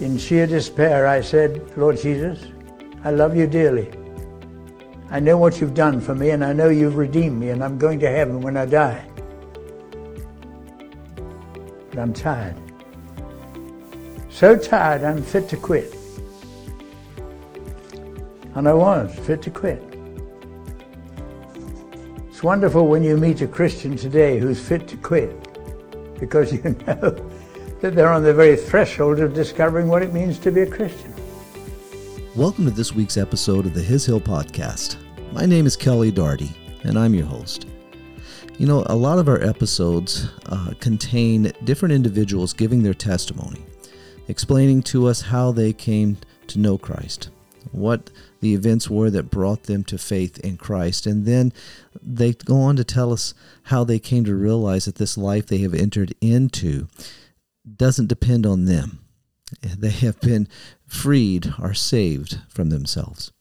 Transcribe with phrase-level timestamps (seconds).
[0.00, 2.44] In sheer despair, I said, Lord Jesus,
[3.02, 3.90] I love you dearly.
[5.10, 7.78] I know what you've done for me, and I know you've redeemed me, and I'm
[7.78, 9.06] going to heaven when I die.
[11.90, 12.56] But I'm tired.
[14.28, 15.96] So tired, I'm fit to quit.
[18.54, 19.82] And I was fit to quit.
[22.28, 25.34] It's wonderful when you meet a Christian today who's fit to quit
[26.20, 27.25] because you know
[27.86, 31.14] that they're on the very threshold of discovering what it means to be a Christian.
[32.34, 34.96] Welcome to this week's episode of the His Hill Podcast.
[35.32, 36.50] My name is Kelly Darty,
[36.82, 37.68] and I'm your host.
[38.58, 43.64] You know, a lot of our episodes uh, contain different individuals giving their testimony,
[44.26, 46.16] explaining to us how they came
[46.48, 47.28] to know Christ,
[47.70, 51.06] what the events were that brought them to faith in Christ.
[51.06, 51.52] And then
[52.02, 55.58] they go on to tell us how they came to realize that this life they
[55.58, 56.88] have entered into
[57.74, 59.00] doesn't depend on them.
[59.62, 60.48] They have been
[60.86, 63.32] freed or saved from themselves.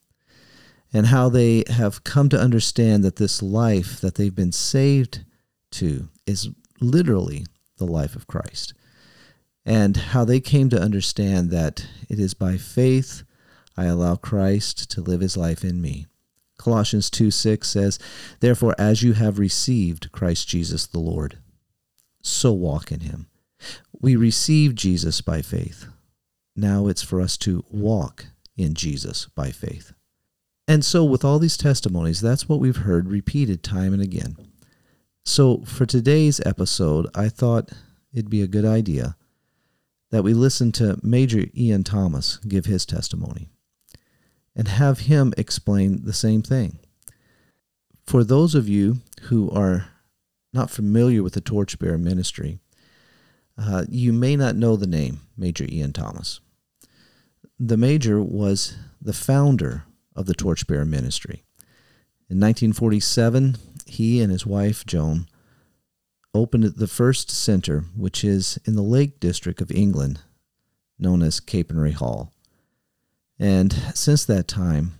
[0.94, 5.26] And how they have come to understand that this life that they've been saved
[5.72, 7.46] to is literally
[7.78, 8.73] the life of Christ.
[9.66, 13.23] And how they came to understand that it is by faith
[13.78, 16.06] I allow Christ to live his life in me.
[16.58, 18.00] Colossians 2 6 says,
[18.40, 21.40] Therefore, as you have received Christ Jesus the Lord,
[22.22, 23.28] so walk in him.
[24.02, 25.88] We receive Jesus by faith.
[26.56, 29.94] Now it's for us to walk in Jesus by faith.
[30.68, 34.36] And so, with all these testimonies, that's what we've heard repeated time and again.
[35.24, 37.72] So, for today's episode, I thought
[38.14, 39.16] it'd be a good idea
[40.12, 43.50] that we listen to Major Ian Thomas give his testimony
[44.56, 46.80] and have him explain the same thing.
[48.06, 49.90] For those of you who are
[50.54, 52.59] not familiar with the Torchbearer ministry,
[53.58, 56.39] uh, you may not know the name Major Ian Thomas.
[57.59, 59.84] The Major was the founder
[60.16, 61.44] of the Torchbearer ministry.
[62.30, 65.28] In 1947, he and his wife Joan
[66.34, 70.19] opened the first center, which is in the Lake District of England,
[71.00, 72.34] known as Capernwray Hall.
[73.40, 74.96] And since that time,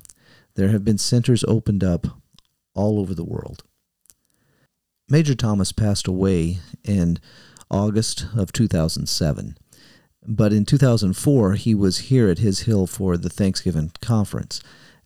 [0.56, 2.08] there have been centers opened up
[2.74, 3.64] all over the world.
[5.10, 7.20] Major Thomas passed away in
[7.70, 9.58] August of 2007.
[10.28, 14.62] But in 2004, he was here at His Hill for the Thanksgiving conference,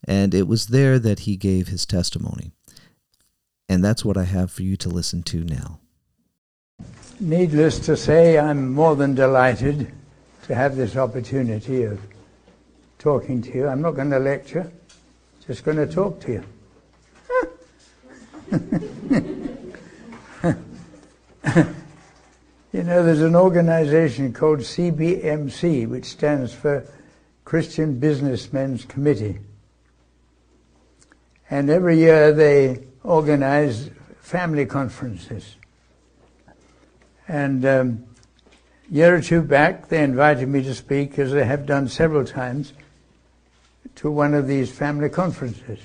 [0.07, 2.51] and it was there that he gave his testimony.
[3.67, 5.79] And that's what I have for you to listen to now.
[7.19, 9.91] Needless to say, I'm more than delighted
[10.43, 11.99] to have this opportunity of
[12.97, 13.67] talking to you.
[13.67, 14.71] I'm not going to lecture,
[15.45, 16.43] just going to talk to you.
[22.71, 26.85] you know, there's an organization called CBMC, which stands for
[27.43, 29.39] Christian Businessmen's Committee.
[31.49, 33.89] And every year they organize
[34.21, 35.55] family conferences.
[37.27, 38.03] And um,
[38.91, 42.73] year or two back, they invited me to speak, as they have done several times,
[43.95, 45.79] to one of these family conferences.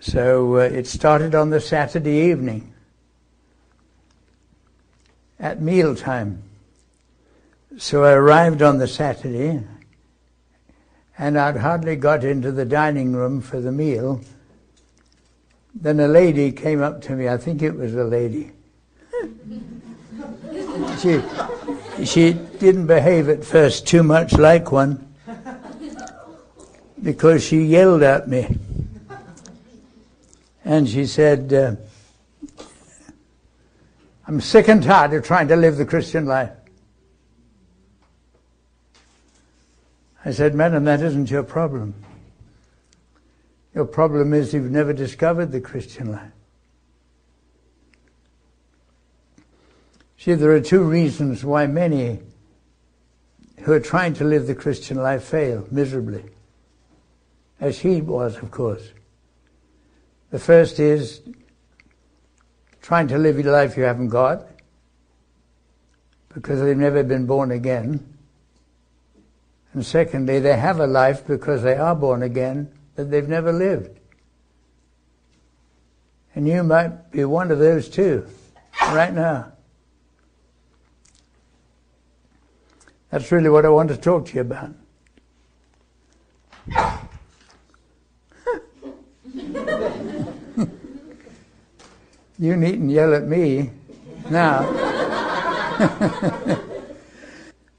[0.00, 2.72] So uh, it started on the Saturday evening
[5.38, 6.42] at mealtime.
[7.76, 9.62] So I arrived on the Saturday
[11.18, 14.20] and I'd hardly got into the dining room for the meal.
[15.74, 18.52] Then a lady came up to me, I think it was a lady.
[21.00, 21.22] she,
[22.04, 25.04] she didn't behave at first too much like one
[27.02, 28.58] because she yelled at me.
[30.64, 31.76] And she said, uh,
[34.28, 36.52] I'm sick and tired of trying to live the Christian life.
[40.22, 41.94] I said, Madam, that isn't your problem.
[43.74, 46.30] Your problem is you've never discovered the Christian life.
[50.18, 52.18] See, there are two reasons why many
[53.60, 56.24] who are trying to live the Christian life fail miserably
[57.60, 58.92] as he was, of course.
[60.30, 61.22] The first is
[62.82, 64.46] trying to live a life you haven't got
[66.34, 68.14] because they've never been born again.
[69.72, 73.98] And secondly, they have a life because they are born again that they've never lived.
[76.34, 78.26] And you might be one of those too,
[78.92, 79.52] right now.
[83.10, 84.74] That's really what I want to talk to you about.
[92.38, 93.70] You needn't yell at me
[94.30, 94.60] now.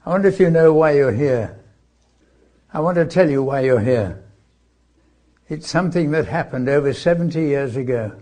[0.04, 1.58] I wonder if you know why you're here.
[2.72, 4.22] I want to tell you why you're here.
[5.48, 8.12] It's something that happened over 70 years ago.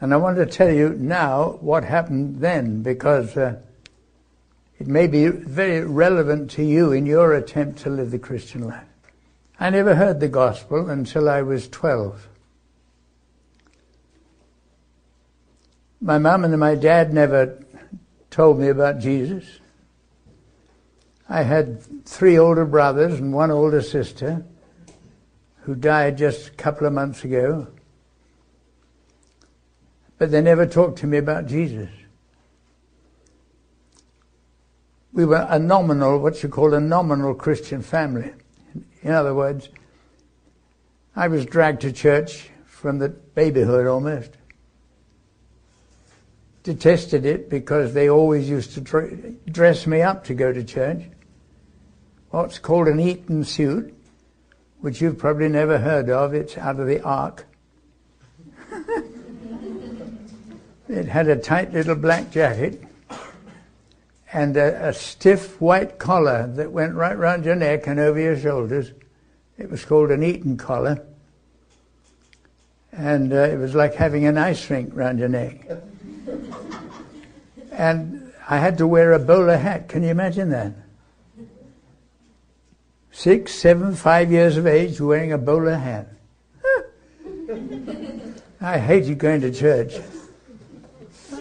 [0.00, 3.56] And I want to tell you now what happened then because uh,
[4.78, 8.86] it may be very relevant to you in your attempt to live the Christian life.
[9.60, 12.28] I never heard the gospel until I was 12.
[16.00, 17.58] My mom and my dad never
[18.30, 19.44] told me about Jesus.
[21.28, 24.44] I had three older brothers and one older sister
[25.62, 27.66] who died just a couple of months ago.
[30.18, 31.90] But they never talked to me about Jesus.
[35.12, 38.32] We were a nominal, what you call a nominal Christian family.
[39.02, 39.70] In other words,
[41.16, 44.36] I was dragged to church from the babyhood almost.
[46.66, 48.80] Detested it because they always used to
[49.48, 51.04] dress me up to go to church.
[52.30, 53.94] What's called an Eton suit,
[54.80, 56.34] which you've probably never heard of.
[56.34, 57.46] It's out of the Ark.
[60.88, 62.82] it had a tight little black jacket
[64.32, 68.36] and a, a, stiff white collar that went right round your neck and over your
[68.36, 68.90] shoulders.
[69.56, 71.06] It was called an Eton collar.
[72.90, 75.64] And uh, it was like having an ice rink round your neck.
[77.76, 79.88] and I had to wear a bowler hat.
[79.88, 80.72] Can you imagine that?
[83.12, 86.08] Six, seven, five years of age wearing a bowler hat.
[88.60, 89.94] I hated going to church.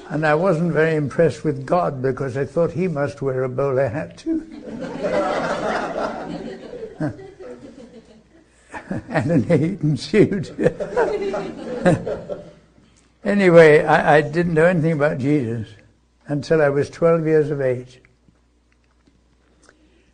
[0.09, 3.87] And I wasn't very impressed with God because I thought he must wear a bowler
[3.87, 4.45] hat too.
[9.09, 10.53] and an Eton suit.
[13.23, 15.67] anyway, I, I didn't know anything about Jesus
[16.27, 18.01] until I was 12 years of age.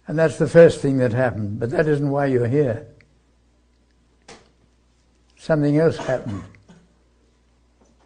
[0.07, 1.59] And that's the first thing that happened.
[1.59, 2.87] But that isn't why you're here.
[5.37, 6.43] Something else happened.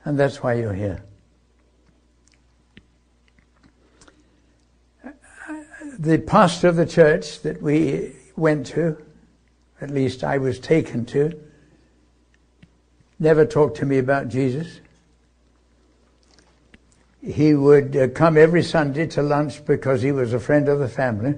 [0.04, 1.04] And that's why you're here.
[6.00, 8.98] the pastor of the church that we went to,
[9.82, 11.32] at least I was taken to,
[13.20, 14.82] never talked to me about Jesus.
[17.26, 20.88] He would uh, come every Sunday to lunch because he was a friend of the
[20.88, 21.34] family.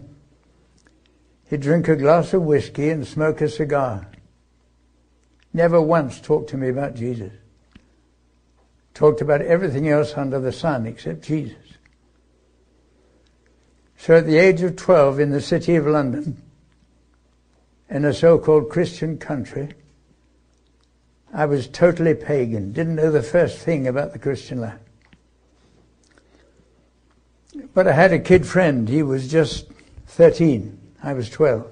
[1.50, 4.06] He'd drink a glass of whiskey and smoke a cigar.
[5.54, 7.32] Never once talked to me about Jesus.
[8.94, 11.56] Talked about everything else under the sun except Jesus.
[13.98, 16.42] So at the age of 12 in the city of London,
[17.90, 19.70] in a so-called Christian country,
[21.34, 24.80] I was totally pagan, didn't know the first thing about the Christian life.
[27.74, 29.68] But I had a kid friend, he was just
[30.08, 31.72] 13, I was 12.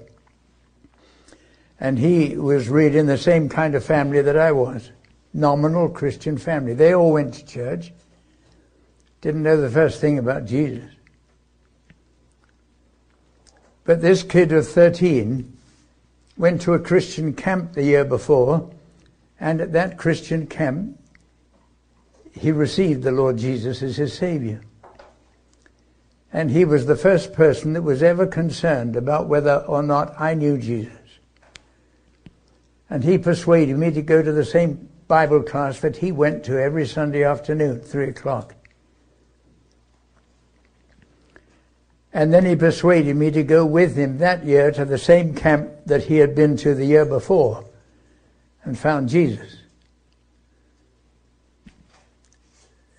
[1.78, 4.90] And he was really in the same kind of family that I was,
[5.34, 6.74] nominal Christian family.
[6.74, 7.92] They all went to church,
[9.20, 10.90] didn't know the first thing about Jesus.
[13.84, 15.56] But this kid of 13
[16.36, 18.70] went to a Christian camp the year before,
[19.38, 20.98] and at that Christian camp,
[22.32, 24.60] he received the Lord Jesus as his Savior.
[26.32, 30.34] And he was the first person that was ever concerned about whether or not I
[30.34, 30.92] knew Jesus.
[32.90, 36.60] And he persuaded me to go to the same Bible class that he went to
[36.60, 38.54] every Sunday afternoon, three o'clock.
[42.12, 45.70] And then he persuaded me to go with him that year to the same camp
[45.84, 47.64] that he had been to the year before
[48.64, 49.56] and found Jesus.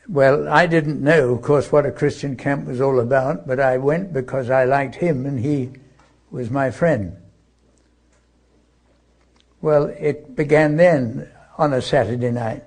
[0.10, 3.78] Well, I didn't know, of course, what a Christian camp was all about, but I
[3.78, 5.72] went because I liked him and he
[6.32, 7.18] was my friend.
[9.60, 12.64] Well, it began then on a Saturday night.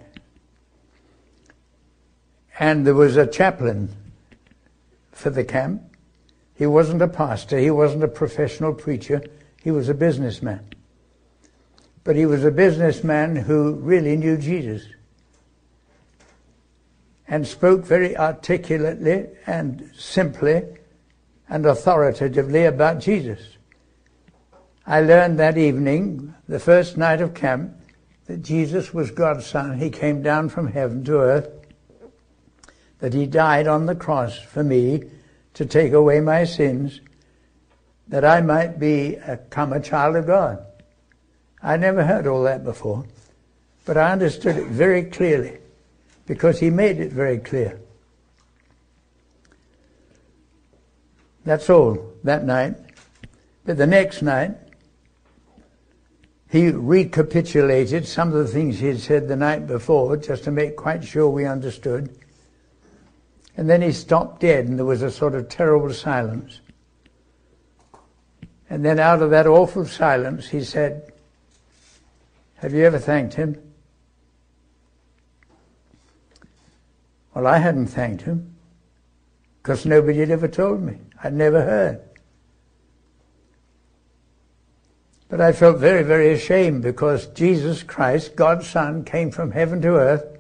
[2.59, 3.88] And there was a chaplain
[5.12, 5.82] for the camp.
[6.54, 9.23] He wasn't a pastor, he wasn't a professional preacher,
[9.62, 10.68] he was a businessman.
[12.04, 14.85] But he was a businessman who really knew Jesus
[17.30, 20.64] and spoke very articulately and simply
[21.49, 23.56] and authoritatively about Jesus.
[24.84, 27.72] I learned that evening, the first night of camp,
[28.26, 29.78] that Jesus was God's Son.
[29.78, 31.49] He came down from heaven to earth,
[32.99, 35.04] that He died on the cross for me,
[35.54, 37.00] to take away my sins
[38.08, 40.64] that I might become a child of God.
[41.62, 43.04] I never heard all that before,
[43.84, 45.60] but I understood it very clearly
[46.30, 47.80] because he made it very clear.
[51.44, 52.12] That's all.
[52.22, 52.76] that night.
[53.64, 54.52] But the next night,
[56.49, 60.76] he recapitulated some of the things he had said the night before just to make
[60.76, 62.16] quite sure we understood.
[63.56, 66.60] And then he stopped dead, and there was a sort of terrible silence.
[68.68, 71.12] And then out of that awful silence, he said,
[72.58, 73.70] Have you ever thanked him?
[77.40, 78.54] Well, I hadn't thanked him
[79.62, 80.99] because nobody had ever told me.
[81.25, 82.02] I'd never heard.
[85.30, 89.94] But I felt very, very ashamed because Jesus Christ, God's Son, came from heaven to
[89.94, 90.38] earth,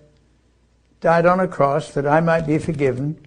[1.00, 3.18] died on a cross that I might be forgiven.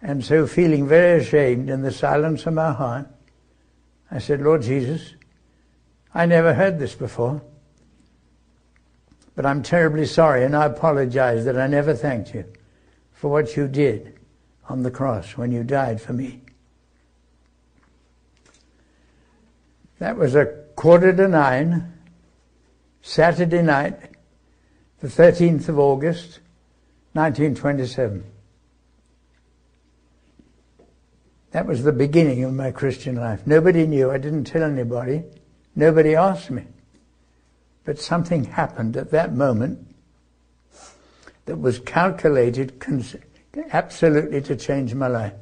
[0.00, 3.08] And so, feeling very ashamed in the silence of my heart,
[4.08, 5.14] I said, Lord Jesus,
[6.14, 7.42] I never heard this before.
[9.38, 12.44] But I'm terribly sorry and I apologize that I never thanked you
[13.12, 14.18] for what you did
[14.68, 16.42] on the cross when you died for me.
[20.00, 21.92] That was a quarter to nine,
[23.00, 24.00] Saturday night,
[24.98, 26.40] the 13th of August,
[27.12, 28.24] 1927.
[31.52, 33.46] That was the beginning of my Christian life.
[33.46, 34.10] Nobody knew.
[34.10, 35.22] I didn't tell anybody.
[35.76, 36.64] Nobody asked me.
[37.88, 39.78] But something happened at that moment
[41.46, 42.84] that was calculated
[43.70, 45.32] absolutely to change my life.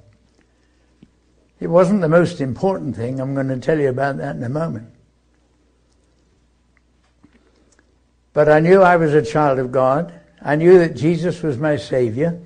[1.59, 3.19] It wasn't the most important thing.
[3.19, 4.95] I'm going to tell you about that in a moment.
[8.33, 10.15] But I knew I was a child of God.
[10.41, 12.41] I knew that Jesus was my Savior.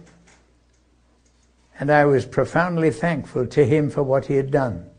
[1.78, 4.89] And I was profoundly thankful to Him for what He had done.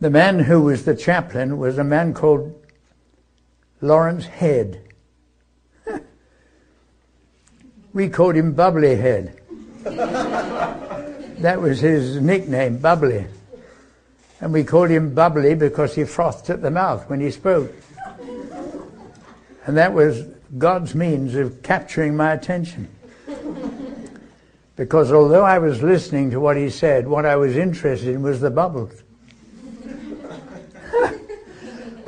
[0.00, 2.58] The man who was the chaplain was a man called
[3.82, 4.82] Lawrence Head.
[7.92, 9.38] we called him Bubbly Head.
[9.84, 13.26] that was his nickname, Bubbly.
[14.40, 17.70] And we called him Bubbly because he frothed at the mouth when he spoke.
[19.66, 20.22] And that was
[20.56, 22.88] God's means of capturing my attention.
[24.76, 28.40] Because although I was listening to what he said, what I was interested in was
[28.40, 29.02] the bubbles.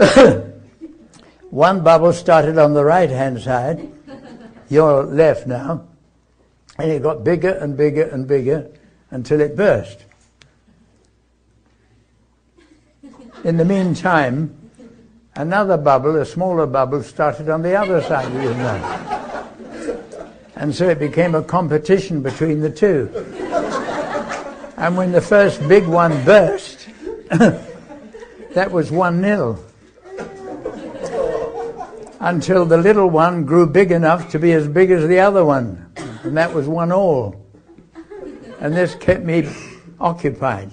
[1.51, 3.93] One bubble started on the right hand side,
[4.69, 5.87] your left now,
[6.79, 8.71] and it got bigger and bigger and bigger
[9.11, 10.05] until it burst.
[13.45, 14.57] In the meantime,
[15.37, 19.47] another bubble, a smaller bubble, started on the other side of your mouth.
[20.57, 23.11] And so it became a competition between the two.
[24.77, 26.89] And when the first big one burst,
[27.31, 29.63] that was 1 nil
[32.23, 35.93] until the little one grew big enough to be as big as the other one.
[36.23, 37.45] And that was one all.
[38.61, 39.49] And this kept me
[39.99, 40.71] occupied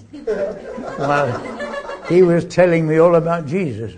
[0.97, 3.93] while he was telling me all about Jesus.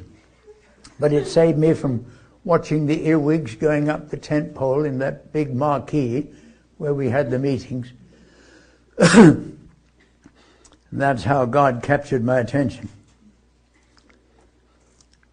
[0.97, 2.05] But it saved me from
[2.45, 6.29] watching the earwigs going up the tent pole in that big marquee
[6.77, 7.91] where we had the meetings.
[10.93, 12.89] And that's how God captured my attention.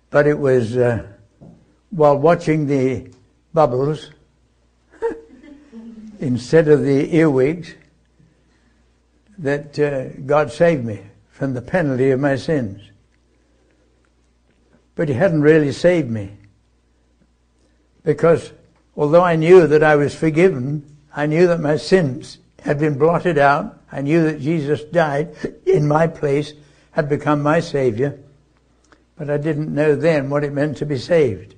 [0.09, 0.77] But it was.
[0.77, 1.05] Uh,
[1.91, 3.11] while watching the
[3.55, 4.11] bubbles
[6.21, 7.75] instead of the earwigs
[9.39, 12.83] that uh, God saved me from the penalty of my sins.
[14.95, 16.33] But He hadn't really saved me.
[18.05, 18.53] Because
[18.97, 23.39] although I knew that I was forgiven, I knew that my sins had been blotted
[23.39, 26.53] out, I knew that Jesus died in my place,
[26.91, 28.19] had become my Savior,
[29.17, 31.55] but I didn't know then what it meant to be saved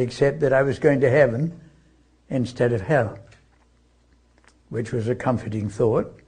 [0.00, 1.60] except that I was going to heaven
[2.28, 3.18] instead of hell,
[4.68, 6.18] which was a comforting thought.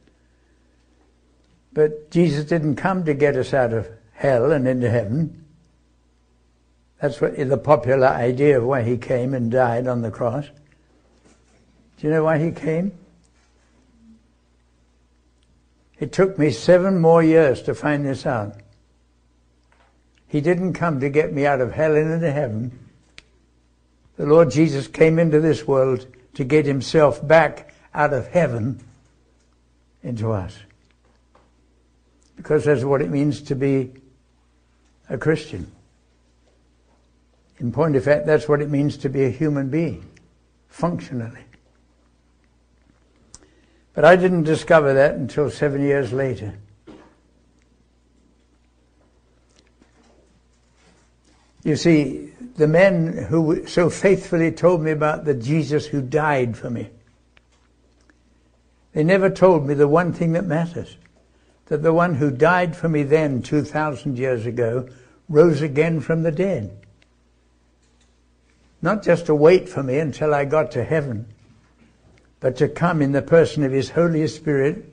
[1.73, 5.45] But Jesus didn't come to get us out of hell and into heaven.
[7.01, 10.47] That's what the popular idea of why he came and died on the cross.
[11.99, 12.93] Do you know why he came?
[15.99, 18.57] It took me seven more years to find this out.
[20.27, 22.79] He didn't come to get me out of hell and into heaven.
[24.17, 28.81] The Lord Jesus came into this world to get himself back out of heaven
[30.03, 30.57] into us.
[32.37, 33.93] Because that's what it means to be
[35.09, 35.71] a Christian.
[37.59, 40.05] In point of fact, that's what it means to be a human being,
[40.69, 41.45] functionally.
[43.95, 46.55] But I didn't discover that until seven years later.
[51.65, 56.71] You see, the men who so faithfully told me about the Jesus who died for
[56.71, 56.91] me,
[58.93, 60.97] They never told me the one thing that matters
[61.67, 64.87] that the one who died for me then 2,000 years ago
[65.27, 66.71] rose again from the dead.
[68.83, 71.33] Not just to wait for me until I got to heaven,
[72.41, 74.93] but to come in the person of His Holy Spirit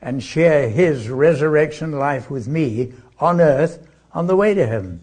[0.00, 5.02] and share His resurrection life with me on earth on the way to heaven.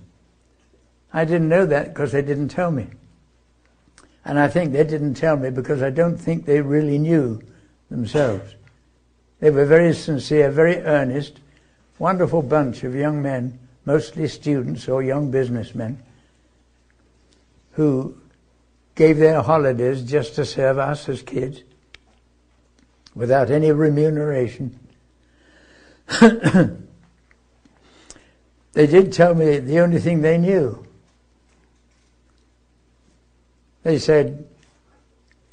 [1.15, 2.87] I didn't know that because they didn't tell me.
[4.25, 7.41] And I think they didn't tell me because I don't think they really knew
[7.89, 8.53] themselves.
[9.39, 11.39] They were very sincere, very earnest,
[11.99, 16.03] wonderful bunch of young men, mostly students or young businessmen,
[17.71, 18.17] who
[18.95, 21.61] gave their holidays just to serve us as kids
[23.13, 24.77] without any remuneration.
[26.19, 26.75] they
[28.73, 30.84] did tell me the only thing they knew
[33.85, 34.47] they said,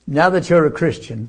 [0.06, 1.28] now that you're a Christian,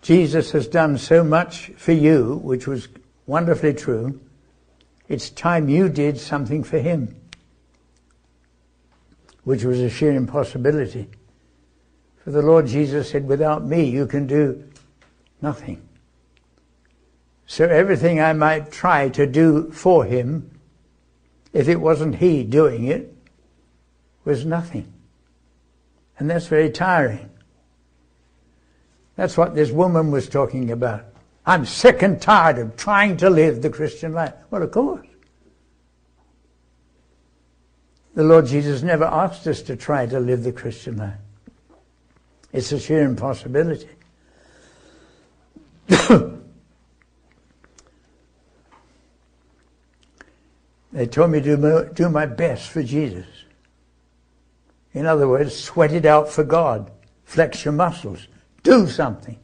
[0.00, 2.88] Jesus has done so much for you, which was
[3.26, 4.18] wonderfully true.
[5.06, 7.14] It's time you did something for him,
[9.44, 11.08] which was a sheer impossibility.
[12.24, 14.64] For the Lord Jesus said, without me you can do
[15.42, 15.86] nothing.
[17.46, 20.58] So everything I might try to do for him,
[21.52, 23.14] if it wasn't he doing it,
[24.24, 24.94] was nothing.
[26.18, 27.30] And that's very tiring.
[29.16, 31.04] That's what this woman was talking about.
[31.46, 34.34] I'm sick and tired of trying to live the Christian life.
[34.50, 35.06] Well, of course.
[38.14, 41.14] The Lord Jesus never asked us to try to live the Christian life.
[42.52, 43.88] It's a sheer impossibility.
[50.92, 53.26] they told me to do my best for Jesus.
[54.98, 56.90] In other words, sweat it out for God.
[57.22, 58.26] Flex your muscles.
[58.64, 59.38] Do something.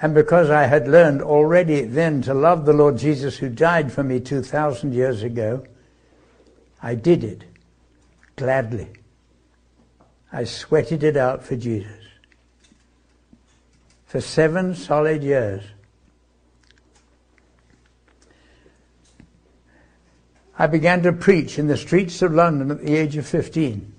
[0.00, 4.04] And because I had learned already then to love the Lord Jesus who died for
[4.04, 5.66] me 2,000 years ago,
[6.80, 7.42] I did it
[8.36, 8.86] gladly.
[10.32, 12.00] I sweated it out for Jesus.
[14.06, 15.64] For seven solid years.
[20.58, 23.92] I began to preach in the streets of London at the age of 15.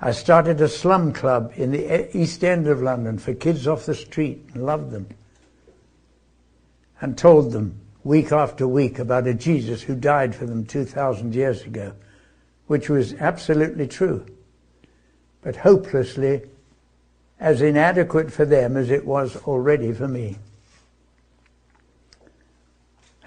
[0.00, 3.94] I started a slum club in the East End of London for kids off the
[3.94, 5.08] street and loved them.
[7.00, 11.62] And told them week after week about a Jesus who died for them 2,000 years
[11.62, 11.94] ago,
[12.66, 14.26] which was absolutely true,
[15.42, 16.42] but hopelessly
[17.40, 20.36] as inadequate for them as it was already for me.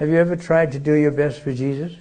[0.02, 1.94] Have you ever tried to do your best for Jesus?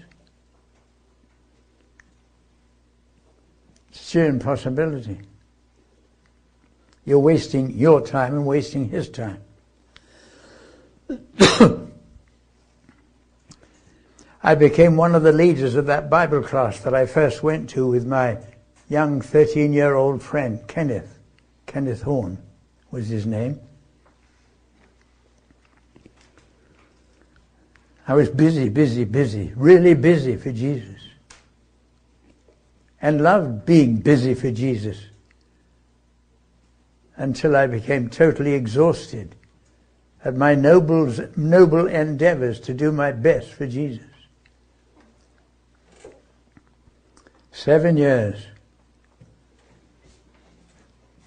[3.91, 5.21] It's sheer impossibility.
[7.05, 9.43] You're wasting your time and wasting his time.
[14.43, 17.87] I became one of the leaders of that Bible class that I first went to
[17.87, 18.39] with my
[18.89, 21.19] young 13 year old friend, Kenneth.
[21.67, 22.39] Kenneth Horn
[22.91, 23.61] was his name.
[28.11, 31.01] I was busy, busy, busy, really busy for Jesus.
[33.01, 34.99] And loved being busy for Jesus
[37.14, 39.37] until I became totally exhausted
[40.25, 44.03] at my noble, noble endeavors to do my best for Jesus.
[47.53, 48.44] Seven years.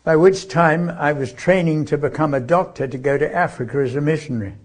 [0.04, 3.96] By which time I was training to become a doctor to go to Africa as
[3.96, 4.56] a missionary.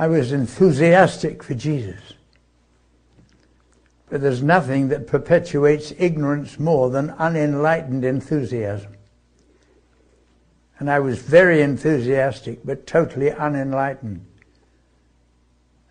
[0.00, 2.00] I was enthusiastic for Jesus.
[4.08, 8.96] But there's nothing that perpetuates ignorance more than unenlightened enthusiasm.
[10.78, 14.24] And I was very enthusiastic, but totally unenlightened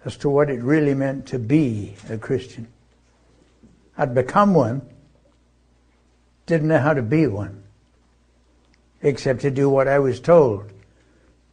[0.03, 2.67] as to what it really meant to be a Christian.
[3.95, 4.81] I'd become one,
[6.47, 7.61] didn't know how to be one,
[9.03, 10.71] except to do what I was told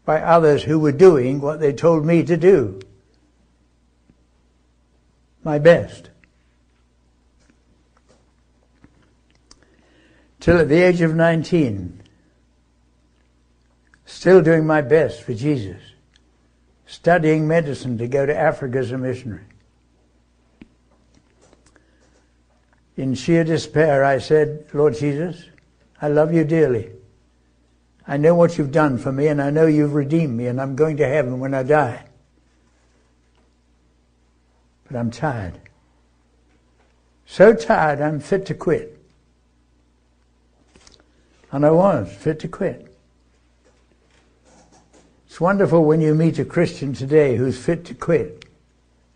[0.06, 2.80] by others who were doing what they told me to do.
[5.42, 6.08] My best.
[10.40, 12.02] Till at the age of 19,
[14.04, 15.82] still doing my best for Jesus,
[16.86, 19.44] studying medicine to go to Africa as a missionary.
[22.96, 25.44] In sheer despair, I said, Lord Jesus,
[26.00, 26.92] I love you dearly.
[28.08, 30.76] I know what you've done for me, and I know you've redeemed me, and I'm
[30.76, 32.04] going to heaven when I die.
[34.86, 35.58] But I'm tired.
[37.26, 38.92] so tired I'm fit to quit.
[41.50, 42.94] And I was fit to quit.
[45.26, 48.44] It's wonderful when you meet a Christian today who's fit to quit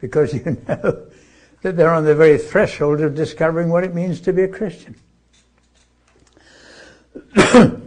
[0.01, 1.07] because you know
[1.63, 4.97] that they're on the very threshold of discovering what it means to be a Christian.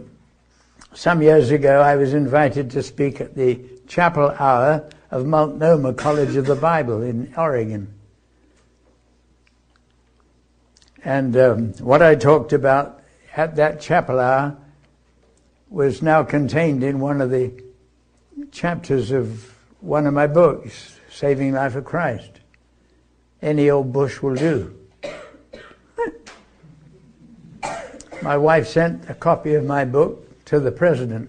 [1.04, 6.34] Some years ago, I was invited to speak at the chapel hour of Multnomah College
[6.36, 7.92] of the Bible in Oregon.
[11.04, 13.02] And um, what I talked about
[13.36, 14.56] at that chapel hour
[15.68, 17.52] was now contained in one of the
[18.50, 22.40] chapters of one of my books, Saving Life of Christ.
[23.42, 24.74] Any old bush will do.
[28.22, 31.28] my wife sent a copy of my book to the president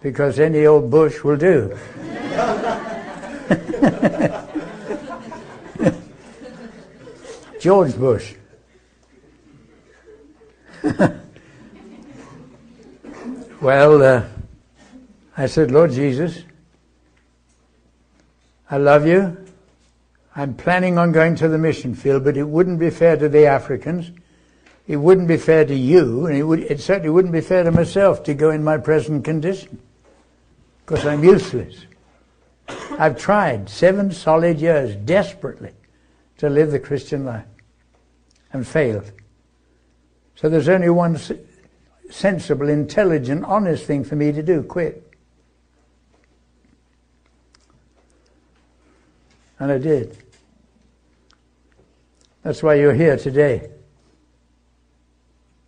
[0.00, 1.76] because any old bush will do.
[7.60, 8.34] George Bush.
[13.62, 14.24] well, uh,
[15.34, 16.42] I said, Lord Jesus,
[18.70, 19.38] I love you.
[20.36, 23.46] I'm planning on going to the mission field, but it wouldn't be fair to the
[23.46, 24.12] Africans
[24.86, 27.70] it wouldn't be fair to you, and it, would, it certainly wouldn't be fair to
[27.70, 29.80] myself to go in my present condition,
[30.84, 31.86] because I'm useless.
[32.98, 35.72] I've tried seven solid years desperately
[36.38, 37.46] to live the Christian life
[38.52, 39.10] and failed.
[40.36, 41.18] So there's only one
[42.10, 45.00] sensible, intelligent, honest thing for me to do quit.
[49.58, 50.18] And I did.
[52.42, 53.70] That's why you're here today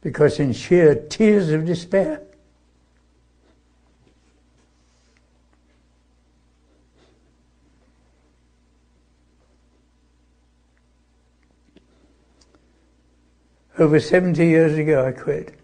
[0.06, 2.22] because in sheer tears of despair,
[13.76, 15.58] Over 70 years ago, I quit.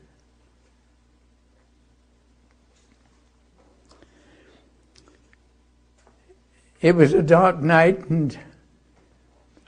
[6.82, 8.36] It was a dark night, and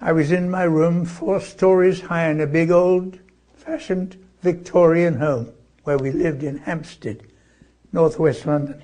[0.01, 3.21] I was in my room, four stories high, in a big old
[3.55, 5.51] fashioned Victorian home
[5.85, 7.27] where we lived in Hampstead,
[7.93, 8.83] northwest London.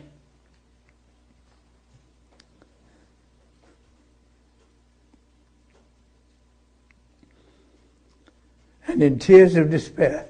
[8.86, 10.26] And in tears of despair,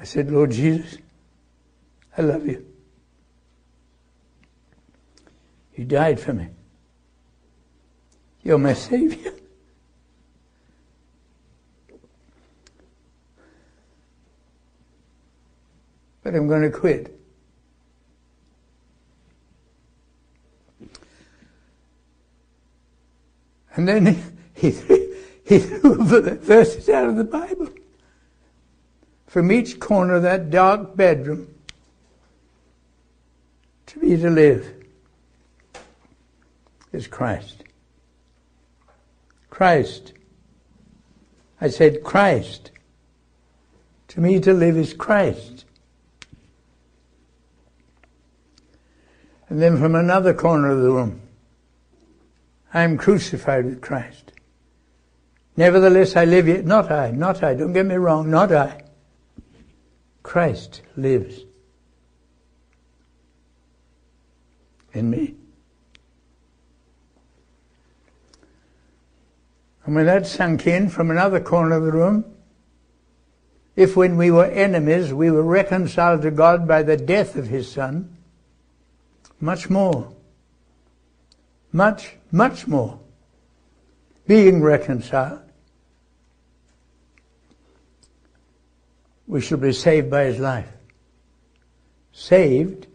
[0.00, 0.96] I said, Lord Jesus,
[2.16, 2.66] I love you.
[5.76, 6.48] You died for me.
[8.42, 9.32] You're my Savior.
[16.22, 17.18] But I'm going to quit.
[23.74, 24.22] And then
[24.54, 25.94] he, threw, he threw
[26.36, 27.68] verses out of the Bible.
[29.26, 31.54] From each corner of that dark bedroom
[33.86, 34.74] to be to live
[36.92, 37.64] is Christ.
[39.48, 40.12] Christ.
[41.60, 42.70] I said Christ.
[44.08, 45.64] To me to live is Christ.
[49.52, 51.20] And then from another corner of the room,
[52.72, 54.32] I am crucified with Christ.
[55.58, 56.64] Nevertheless, I live yet.
[56.64, 57.52] Not I, not I.
[57.52, 58.82] Don't get me wrong, not I.
[60.22, 61.44] Christ lives
[64.94, 65.34] in me.
[69.84, 72.24] And when that sunk in from another corner of the room,
[73.76, 77.70] if when we were enemies we were reconciled to God by the death of His
[77.70, 78.11] Son,
[79.42, 80.10] much more.
[81.72, 82.98] Much, much more.
[84.26, 85.40] Being reconciled.
[89.26, 90.68] We shall be saved by his life.
[92.12, 92.86] Saved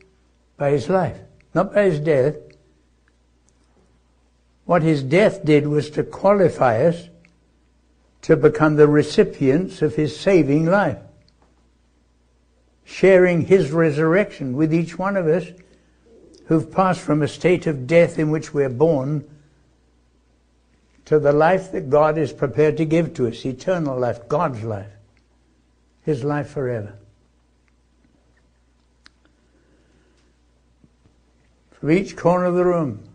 [0.55, 1.19] by his life,
[1.53, 2.36] not by his death.
[4.65, 7.10] What his death did was to qualify us
[8.21, 10.99] to become the recipients of his saving life,
[12.86, 15.47] sharing his resurrection with each one of us
[16.47, 19.23] who've passed from a state of death in which we're born
[21.05, 24.91] to the life that God is prepared to give to us, eternal life, God's life,
[26.03, 26.93] His life forever.
[31.71, 33.07] From each corner of the room,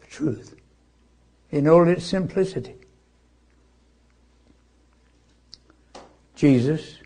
[0.00, 0.54] the truth,
[1.50, 2.74] in all its simplicity.
[6.36, 6.96] Jesus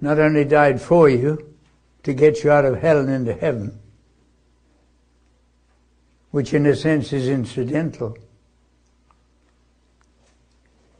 [0.00, 1.54] not only died for you
[2.02, 3.78] to get you out of hell and into heaven,
[6.32, 8.18] which in a sense is incidental.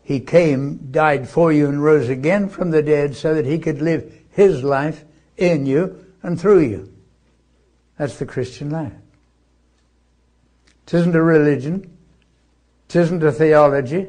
[0.05, 3.81] He came, died for you, and rose again from the dead so that he could
[3.81, 5.05] live his life
[5.37, 6.93] in you and through you.
[7.97, 8.93] That's the Christian life.
[10.87, 11.97] It isn't a religion.
[12.89, 14.09] It isn't a theology.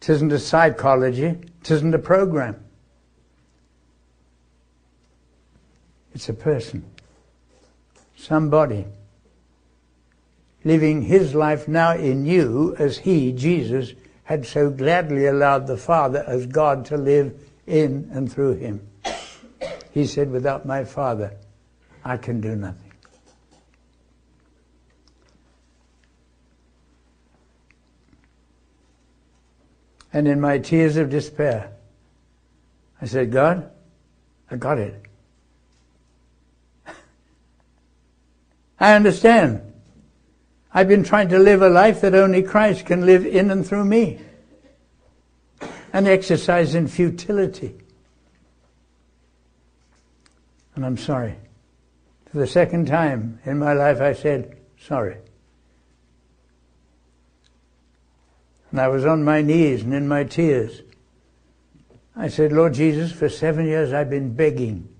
[0.00, 1.26] It isn't a psychology.
[1.26, 2.62] It isn't a program.
[6.14, 6.84] It's a person.
[8.16, 8.84] Somebody
[10.66, 13.92] living his life now in you as he, Jesus,
[14.24, 17.32] had so gladly allowed the Father as God to live
[17.68, 18.84] in and through him.
[19.92, 21.32] He said, Without my Father,
[22.04, 22.92] I can do nothing.
[30.12, 31.72] And in my tears of despair,
[33.00, 33.70] I said, God,
[34.50, 35.00] I got it.
[38.80, 39.65] I understand.
[40.76, 43.86] I've been trying to live a life that only Christ can live in and through
[43.86, 44.20] me.
[45.94, 47.74] An exercise in futility.
[50.74, 51.36] And I'm sorry.
[52.30, 55.16] For the second time in my life, I said, sorry.
[58.70, 60.82] And I was on my knees and in my tears.
[62.14, 64.94] I said, Lord Jesus, for seven years I've been begging,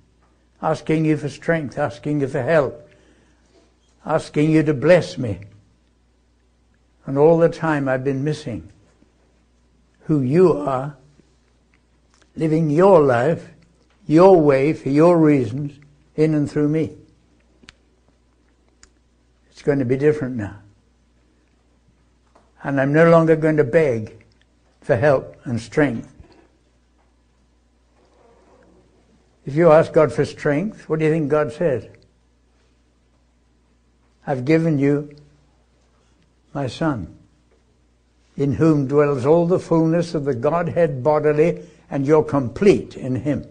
[0.63, 2.91] asking you for strength, asking you for help,
[4.07, 5.41] asking you to bless me.
[7.07, 8.71] And all the time I've been missing
[10.05, 10.97] who you are,
[12.35, 13.49] living your life,
[14.07, 15.79] your way, for your reasons,
[16.15, 16.97] in and through me.
[19.51, 20.59] It's going to be different now.
[22.63, 24.25] And I'm no longer going to beg
[24.81, 26.13] for help and strength.
[29.45, 31.87] If you ask God for strength, what do you think God says?
[34.27, 35.17] I've given you
[36.57, 37.15] my Son,
[38.39, 43.47] in whom dwells all the fullness of the Godhead bodily, and you're complete in Him.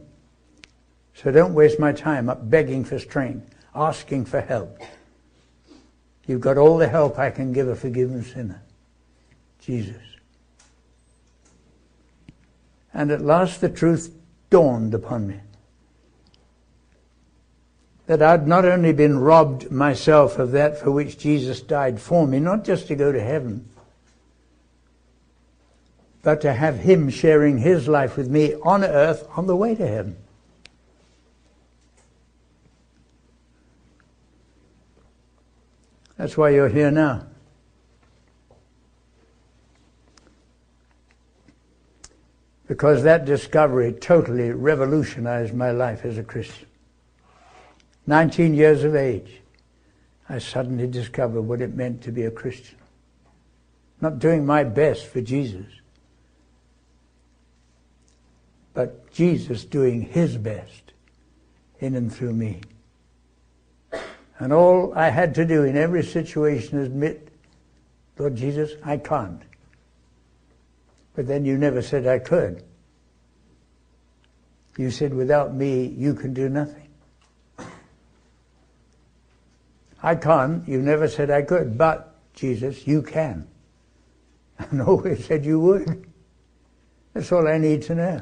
[1.13, 4.81] So don't waste my time up begging for strength, asking for help.
[6.25, 8.63] You've got all the help I can give a forgiven sinner.
[9.59, 10.01] Jesus.
[12.91, 14.11] And at last the truth
[14.49, 15.39] dawned upon me
[18.07, 22.39] that I'd not only been robbed myself of that for which Jesus died for me,
[22.39, 23.67] not just to go to heaven,
[26.21, 29.87] but to have Him sharing His life with me on earth on the way to
[29.87, 30.17] heaven.
[36.17, 37.25] That's why you're here now.
[42.67, 46.67] Because that discovery totally revolutionized my life as a Christian.
[48.07, 49.41] 19 years of age,
[50.29, 52.77] I suddenly discovered what it meant to be a Christian.
[54.01, 55.65] Not doing my best for Jesus,
[58.73, 60.93] but Jesus doing his best
[61.79, 62.61] in and through me.
[64.37, 67.29] And all I had to do in every situation is admit,
[68.17, 69.41] Lord Jesus, I can't.
[71.15, 72.63] But then you never said I could.
[74.77, 76.85] You said, without me, you can do nothing.
[80.01, 80.67] I can't.
[80.67, 81.77] You never said I could.
[81.77, 83.47] But, Jesus, you can.
[84.58, 86.05] And always said you would.
[87.13, 88.21] That's all I need to know.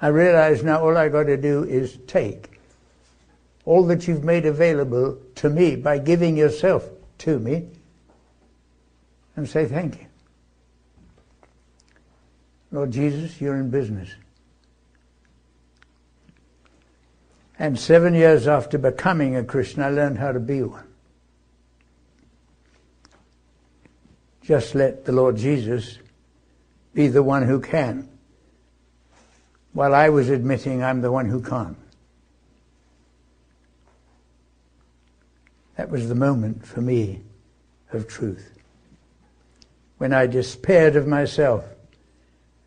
[0.00, 2.60] I realize now all I got to do is take
[3.64, 6.88] all that you've made available to me by giving yourself
[7.18, 7.66] to me
[9.36, 10.06] and say thank you.
[12.70, 14.10] Lord Jesus, you're in business.
[17.58, 20.86] And seven years after becoming a Christian, I learned how to be one.
[24.42, 25.98] Just let the Lord Jesus
[26.92, 28.08] be the one who can,
[29.72, 31.78] while I was admitting I'm the one who can't.
[35.76, 37.22] That was the moment for me
[37.92, 38.52] of truth.
[39.98, 41.64] When I despaired of myself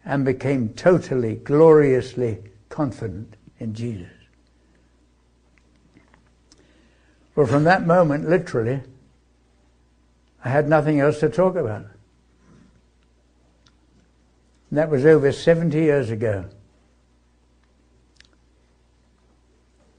[0.03, 4.16] and became totally, gloriously confident in Jesus.
[7.37, 8.81] Well, from that moment, literally,
[10.43, 11.85] I had nothing else to talk about.
[14.71, 16.45] And that was over 70 years ago.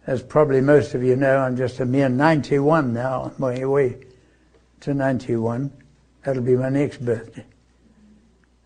[0.05, 4.01] As probably most of you know, I'm just a mere 91 now, on my way
[4.81, 5.70] to 91.
[6.24, 7.46] That'll be my next birthday.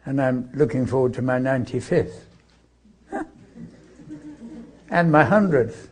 [0.06, 2.20] And I'm looking forward to my 95th.
[4.88, 5.88] and my 100th.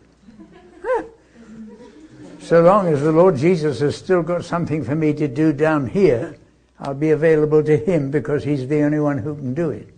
[2.50, 5.86] So long as the Lord Jesus has still got something for me to do down
[5.86, 6.36] here,
[6.80, 9.88] I'll be available to Him because He's the only one who can do it.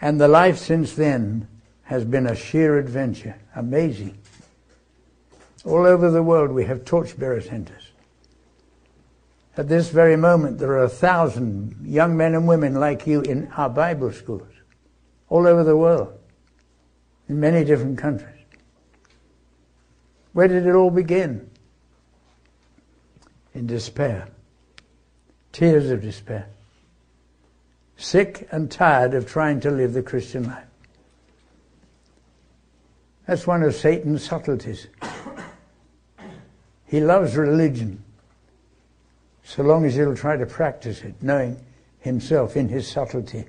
[0.00, 1.48] And the life since then
[1.82, 3.36] has been a sheer adventure.
[3.54, 4.16] Amazing.
[5.66, 7.90] All over the world we have torchbearer centers.
[9.58, 13.48] At this very moment, there are a thousand young men and women like you in
[13.48, 14.48] our Bible schools
[15.28, 16.18] all over the world,
[17.28, 18.35] in many different countries.
[20.36, 21.48] Where did it all begin?
[23.54, 24.28] In despair,
[25.50, 26.46] tears of despair,
[27.96, 30.66] sick and tired of trying to live the Christian life.
[33.24, 34.88] That's one of Satan's subtleties.
[36.84, 38.04] He loves religion
[39.42, 41.58] so long as he'll try to practice it, knowing
[42.00, 43.46] himself in his subtlety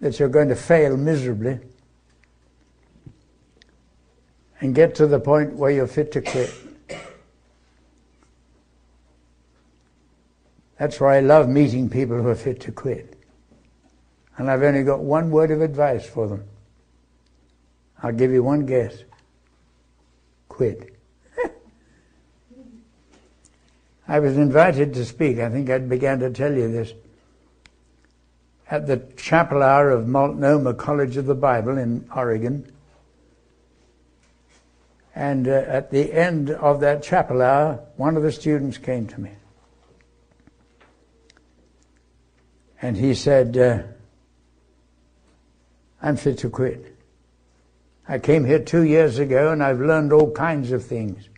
[0.00, 1.60] that you're going to fail miserably
[4.62, 6.54] and get to the point where you're fit to quit.
[10.78, 13.18] That's why I love meeting people who are fit to quit.
[14.36, 16.44] And I've only got one word of advice for them.
[18.02, 18.94] I'll give you one guess.
[20.48, 20.96] Quit.
[24.08, 25.40] I was invited to speak.
[25.40, 26.94] I think I began to tell you this
[28.70, 32.71] at the chapel hour of Multnomah College of the Bible in Oregon.
[35.14, 39.20] And uh, at the end of that chapel hour, one of the students came to
[39.20, 39.30] me.
[42.80, 43.82] And he said, uh,
[46.02, 46.96] I'm fit to quit.
[48.08, 51.28] I came here two years ago and I've learned all kinds of things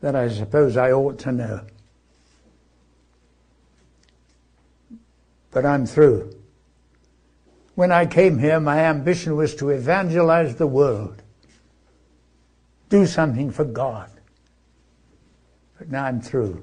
[0.00, 1.60] that I suppose I ought to know.
[5.52, 6.34] But I'm through.
[7.74, 11.21] When I came here, my ambition was to evangelize the world,
[12.92, 14.10] do something for God.
[15.78, 16.62] But now I'm through.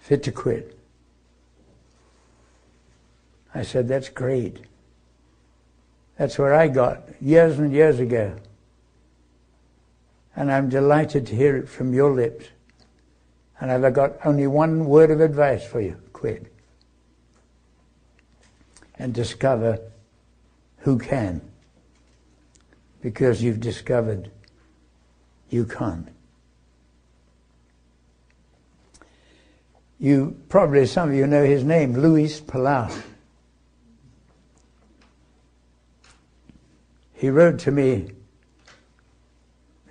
[0.00, 0.78] Fit to quit.
[3.54, 4.60] I said, That's great.
[6.18, 8.36] That's where I got years and years ago.
[10.36, 12.48] And I'm delighted to hear it from your lips.
[13.58, 16.52] And I've got only one word of advice for you quit
[18.98, 19.80] and discover
[20.80, 21.40] who can.
[23.06, 24.32] Because you've discovered
[25.48, 26.08] you can't.
[30.00, 32.92] You probably, some of you know his name, Luis Palau.
[37.14, 38.10] He wrote to me,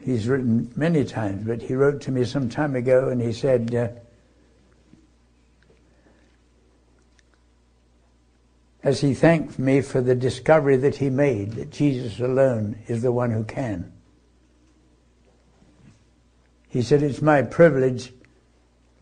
[0.01, 3.73] he's written many times, but he wrote to me some time ago and he said,
[3.73, 3.87] uh,
[8.85, 13.11] as he thanked me for the discovery that he made that Jesus alone is the
[13.11, 13.91] one who can.
[16.69, 18.13] He said, It's my privilege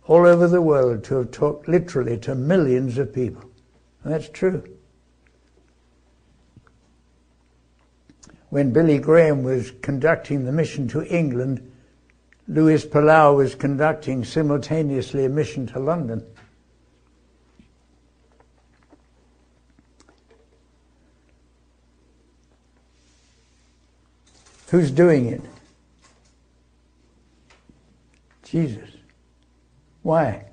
[0.06, 3.43] all over the world to have talked literally to millions of people.
[4.04, 4.63] And that's true.
[8.50, 11.69] When Billy Graham was conducting the mission to England,
[12.48, 16.26] Luis Palau was conducting simultaneously a mission to London.
[24.74, 25.42] Who's doing it?
[28.42, 28.90] Jesus.
[30.02, 30.46] Why?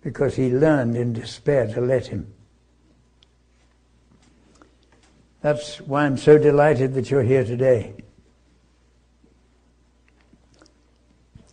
[0.00, 2.32] Because he learned in despair to let him.
[5.42, 7.94] That's why I'm so delighted that you're here today.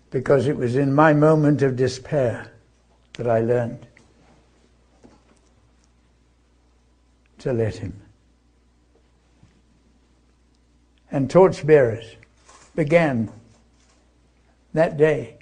[0.09, 2.49] Because it was in my moment of despair
[3.15, 3.85] that I learned
[7.39, 8.01] to let him.
[11.11, 12.15] And torchbearers
[12.75, 13.29] began
[14.73, 15.37] that day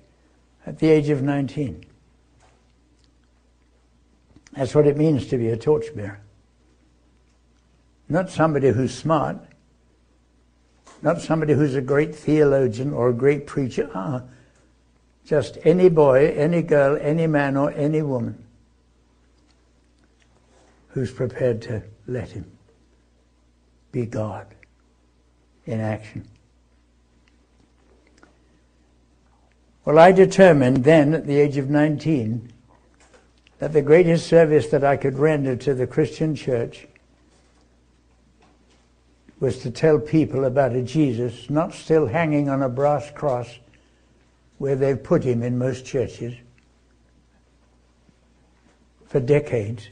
[0.66, 1.86] at the age of 19.
[4.54, 6.20] That's what it means to be a torchbearer.
[8.10, 9.38] Not somebody who's smart,
[11.04, 13.90] not somebody who's a great theologian or a great preacher.
[13.94, 14.24] Ah,
[15.24, 18.44] just any boy, any girl, any man, or any woman
[20.90, 22.46] who's prepared to let him
[23.92, 24.48] be God
[25.70, 26.26] in action.
[29.86, 32.52] Well, I determined then, at the age of 19,
[33.60, 36.88] that the greatest service that I could render to the Christian church
[39.40, 43.60] was to tell people about a Jesus not still hanging on a brass cross
[44.58, 46.34] where they've put him in most churches
[49.08, 49.90] for decades,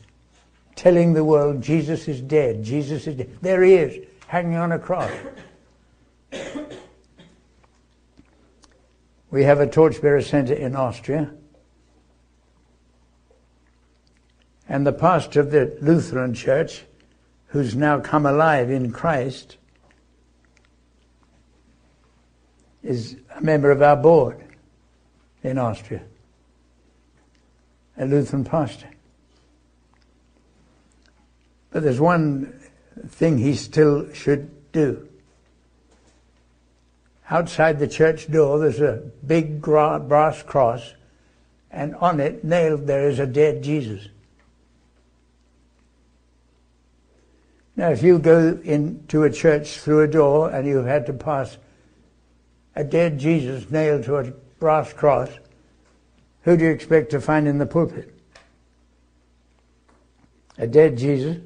[0.75, 3.37] telling the world Jesus is dead, Jesus is dead.
[3.41, 5.11] There he is, hanging on a cross
[9.29, 11.31] we have a torchbearer centre in Austria.
[14.69, 16.83] And the pastor of the Lutheran church,
[17.47, 19.57] who's now come alive in Christ,
[22.83, 24.43] is a member of our board
[25.43, 26.03] in Austria,
[27.97, 28.89] a Lutheran pastor.
[31.69, 32.59] But there's one
[33.07, 35.07] thing he still should do.
[37.29, 40.93] Outside the church door, there's a big brass cross,
[41.69, 44.07] and on it, nailed there, is a dead Jesus.
[47.75, 51.57] Now, if you go into a church through a door and you've had to pass
[52.75, 55.29] a dead Jesus nailed to a brass cross,
[56.41, 58.13] who do you expect to find in the pulpit?
[60.57, 61.37] A dead Jesus?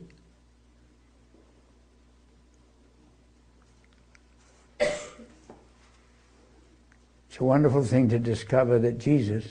[7.32, 9.46] It's a wonderful thing to discover that Jesus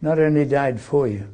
[0.00, 1.28] not only died for you,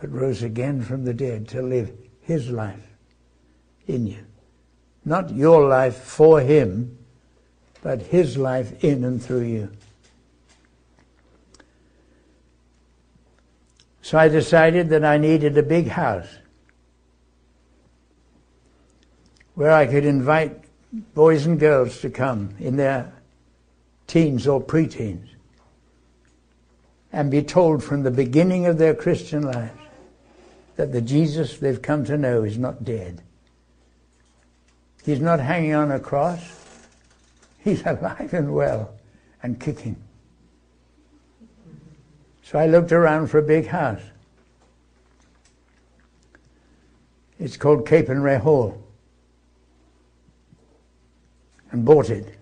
[0.00, 1.92] but rose again from the dead to live
[2.22, 2.88] his life
[3.86, 4.26] in you.
[5.04, 6.98] Not your life for him,
[7.82, 9.70] but his life in and through you.
[14.02, 16.26] So I decided that I needed a big house
[19.54, 20.64] where I could invite
[21.14, 23.21] boys and girls to come in their
[24.06, 25.28] teens or preteens
[27.12, 29.78] and be told from the beginning of their Christian lives
[30.76, 33.22] that the Jesus they've come to know is not dead.
[35.04, 36.40] He's not hanging on a cross.
[37.58, 38.94] He's alive and well
[39.42, 39.96] and kicking.
[42.42, 44.02] So I looked around for a big house.
[47.38, 48.82] It's called Capernwray Hall.
[51.70, 52.36] And bought it.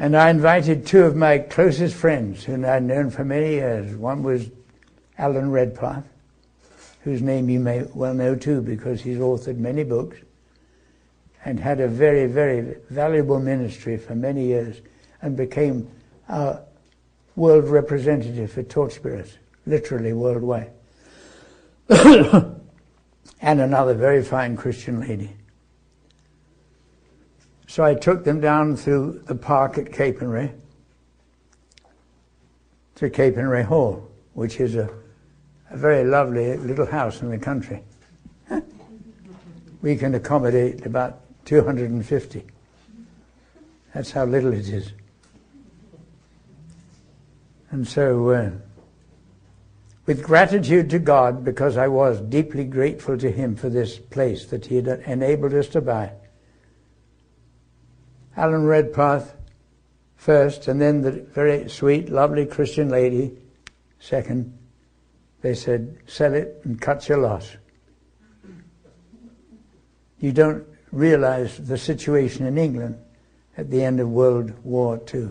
[0.00, 3.94] And I invited two of my closest friends, whom I'd known for many years.
[3.94, 4.48] One was
[5.18, 6.08] Alan Redpath,
[7.04, 10.16] whose name you may well know too, because he's authored many books
[11.44, 14.80] and had a very, very valuable ministry for many years
[15.20, 15.86] and became
[16.30, 16.62] our
[17.36, 19.36] world representative for torchbearers,
[19.66, 20.70] literally worldwide.
[21.90, 22.54] and
[23.42, 25.36] another very fine Christian lady.
[27.70, 30.52] So I took them down through the park at Capernwray
[32.96, 34.90] to Capernwray Hall, which is a,
[35.70, 37.84] a very lovely little house in the country.
[39.82, 42.44] we can accommodate about 250.
[43.94, 44.92] That's how little it is.
[47.70, 48.50] And so, uh,
[50.06, 54.66] with gratitude to God, because I was deeply grateful to Him for this place that
[54.66, 56.10] He had enabled us to buy,
[58.40, 59.34] Alan Redpath
[60.16, 63.32] first, and then the very sweet, lovely Christian lady
[63.98, 64.56] second.
[65.42, 67.58] They said, sell it and cut your loss.
[70.20, 72.98] You don't realize the situation in England
[73.58, 75.28] at the end of World War II.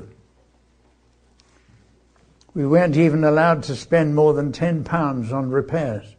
[2.53, 6.15] We weren't even allowed to spend more than £10 on repairs.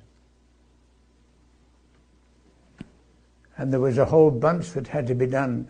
[3.57, 5.68] And there was a whole bunch that had to be done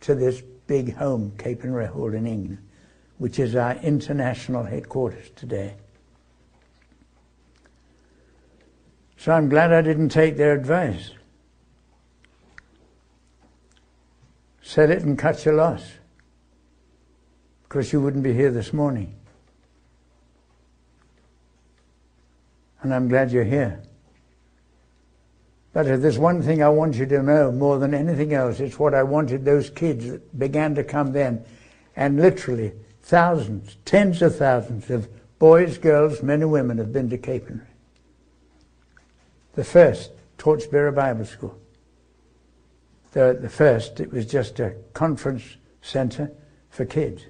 [0.00, 2.58] to this big home, Capernwray Hall in England,
[3.18, 5.74] which is our international headquarters today.
[9.16, 11.10] So I'm glad I didn't take their advice.
[14.62, 15.84] Sell it and cut your loss.
[17.62, 19.14] Because you wouldn't be here this morning.
[22.82, 23.82] And I'm glad you're here.
[25.72, 28.78] But if there's one thing I want you to know more than anything else, it's
[28.78, 31.44] what I wanted those kids that began to come then.
[31.96, 35.08] And literally, thousands, tens of thousands of
[35.38, 37.66] boys, girls, men and women have been to Capernwray.
[39.54, 41.58] The first Torchbearer Bible School.
[43.12, 46.30] The, the first, it was just a conference center
[46.70, 47.26] for kids.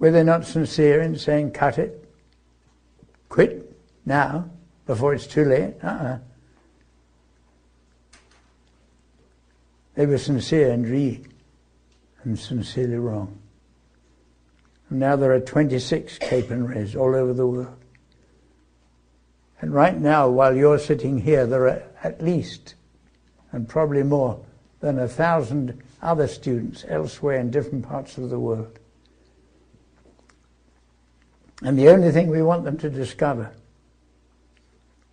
[0.00, 2.08] Were they not sincere in saying, cut it?
[3.28, 3.70] Quit
[4.06, 4.50] now,
[4.86, 5.74] before it's too late?
[5.84, 6.18] Uh-uh.
[9.94, 11.28] They were sincere and read,
[12.22, 13.38] and sincerely wrong.
[14.88, 17.76] And now there are 26 Capernwrays all over the world.
[19.60, 22.74] And right now, while you're sitting here, there are at least,
[23.52, 24.42] and probably more,
[24.80, 28.79] than a thousand other students elsewhere in different parts of the world
[31.62, 33.52] And the only thing we want them to discover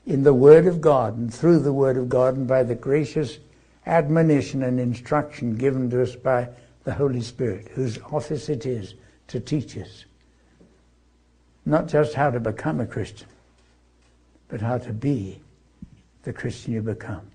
[0.05, 3.39] in the Word of God and through the Word of God and by the gracious
[3.85, 6.49] admonition and instruction given to us by
[6.85, 8.93] the Holy Spirit, whose office it is
[9.27, 10.05] to teach us
[11.67, 13.27] not just how to become a Christian,
[14.47, 15.41] but how to be
[16.23, 17.29] the Christian you become.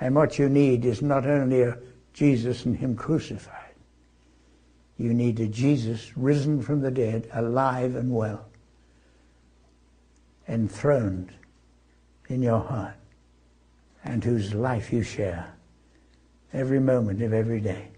[0.00, 1.78] And what you need is not only a
[2.12, 3.61] Jesus and Him crucified,
[4.96, 8.46] you need a Jesus risen from the dead, alive and well,
[10.48, 11.32] enthroned
[12.28, 12.94] in your heart,
[14.04, 15.54] and whose life you share
[16.52, 17.88] every moment of every day.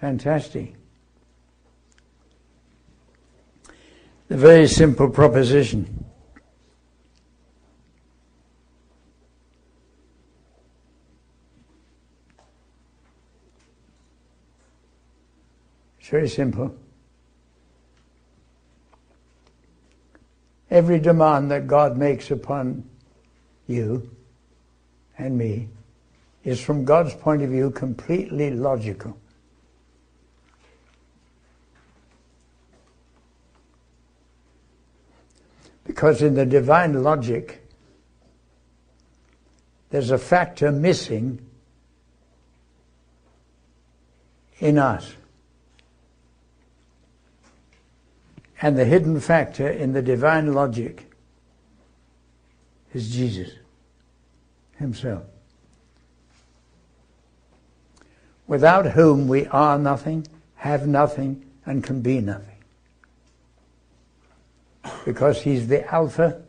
[0.00, 0.74] Fantastic.
[4.28, 6.05] The very simple proposition.
[16.06, 16.72] It's very simple.
[20.70, 22.88] Every demand that God makes upon
[23.66, 24.08] you
[25.18, 25.68] and me
[26.44, 29.18] is from God's point of view completely logical.
[35.82, 37.66] Because in the divine logic,
[39.90, 41.44] there's a factor missing
[44.60, 45.12] in us.
[48.62, 51.10] And the hidden factor in the divine logic
[52.94, 53.50] is Jesus
[54.78, 55.24] Himself.
[58.46, 60.26] Without whom we are nothing,
[60.56, 62.56] have nothing, and can be nothing
[65.04, 66.42] because he's the Alpha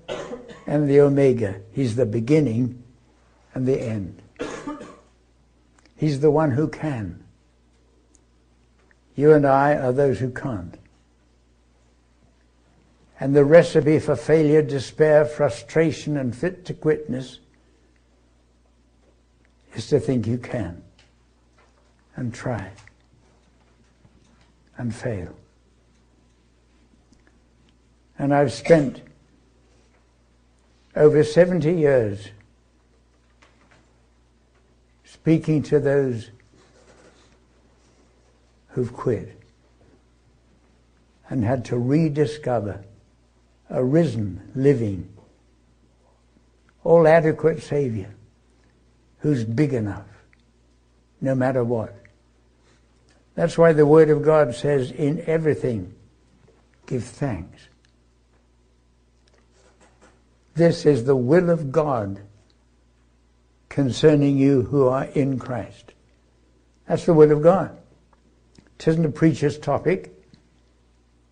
[0.65, 1.61] and the Omega.
[1.71, 2.83] He's the beginning
[3.53, 4.21] and the end.
[5.95, 7.23] He's the one who can.
[9.15, 10.77] You and I are those who can't.
[13.19, 17.39] And the recipe for failure, despair, frustration, and fit to quitness
[19.73, 20.83] is to think you can
[22.15, 22.71] and try
[24.77, 25.35] and fail.
[28.19, 29.01] And I've spent
[30.95, 32.29] over 70 years
[35.05, 36.31] speaking to those
[38.69, 39.39] who've quit
[41.29, 42.83] and had to rediscover
[43.69, 45.09] a risen, living,
[46.83, 48.13] all adequate Savior
[49.19, 50.07] who's big enough,
[51.19, 51.93] no matter what.
[53.35, 55.93] That's why the Word of God says, in everything,
[56.85, 57.67] give thanks.
[60.55, 62.19] This is the will of God
[63.69, 65.93] concerning you who are in Christ.
[66.87, 67.77] That's the will of God.
[68.79, 70.16] It isn't a preacher's topic.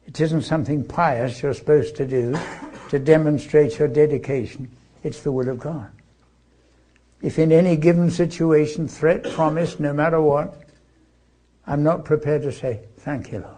[0.05, 2.37] It isn't something pious you're supposed to do
[2.89, 4.69] to demonstrate your dedication.
[5.03, 5.91] It's the will of God.
[7.21, 10.61] If in any given situation, threat, promise, no matter what,
[11.65, 13.55] I'm not prepared to say, Thank you, Lord.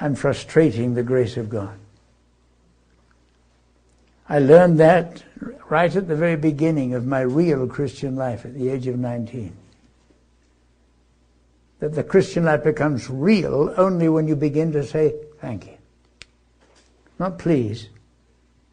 [0.00, 1.76] I'm frustrating the grace of God.
[4.28, 5.22] I learned that
[5.68, 9.56] right at the very beginning of my real Christian life at the age of 19.
[11.80, 15.76] That the Christian life becomes real only when you begin to say, thank you.
[17.18, 17.88] Not please.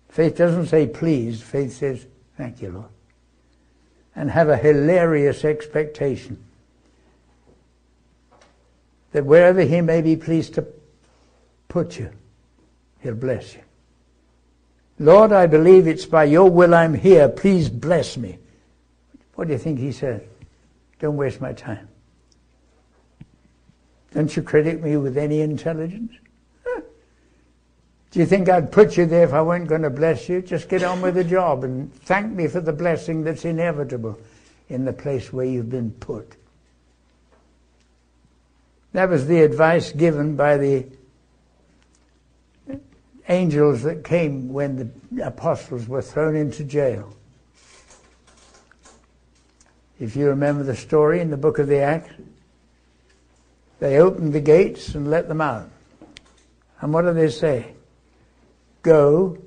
[0.09, 2.05] Faith doesn't say please, faith says,
[2.37, 2.89] thank you, Lord.
[4.15, 6.43] And have a hilarious expectation
[9.11, 10.65] that wherever He may be pleased to
[11.67, 12.09] put you.
[12.99, 13.61] He'll bless you.
[14.99, 17.29] Lord, I believe it's by your will I'm here.
[17.29, 18.39] Please bless me.
[19.35, 20.27] What do you think he said?
[20.99, 21.87] Don't waste my time.
[24.13, 26.13] Don't you credit me with any intelligence?
[28.11, 30.41] Do you think I'd put you there if I weren't going to bless you?
[30.41, 34.19] Just get on with the job and thank me for the blessing that's inevitable
[34.69, 36.35] in the place where you've been put.
[38.93, 40.85] That was the advice given by the
[43.29, 47.13] angels that came when the apostles were thrown into jail.
[49.99, 52.13] If you remember the story in the book of the Acts,
[53.79, 55.69] they opened the gates and let them out.
[56.81, 57.73] And what do they say?
[58.81, 59.37] Go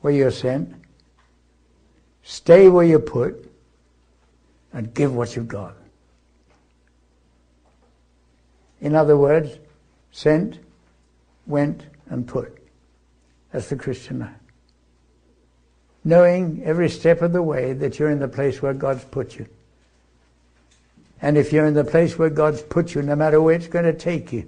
[0.00, 0.74] where you're sent,
[2.22, 3.50] stay where you're put,
[4.72, 5.76] and give what you've got.
[8.80, 9.58] In other words,
[10.10, 10.58] sent,
[11.46, 12.58] went, and put.
[13.52, 14.30] That's the Christian life.
[16.04, 19.46] Knowing every step of the way that you're in the place where God's put you.
[21.22, 23.84] And if you're in the place where God's put you, no matter where it's going
[23.84, 24.46] to take you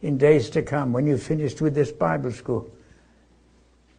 [0.00, 2.70] in days to come, when you've finished with this Bible school,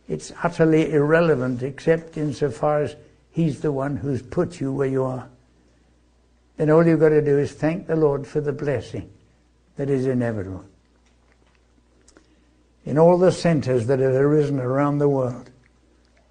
[0.10, 2.96] it's utterly irrelevant except insofar as
[3.32, 5.30] He's the one who's put you where you are.
[6.56, 9.12] Then all you've got to do is thank the Lord for the blessing
[9.76, 10.66] that is inevitable.
[12.84, 15.52] In all the centers that have arisen around the world,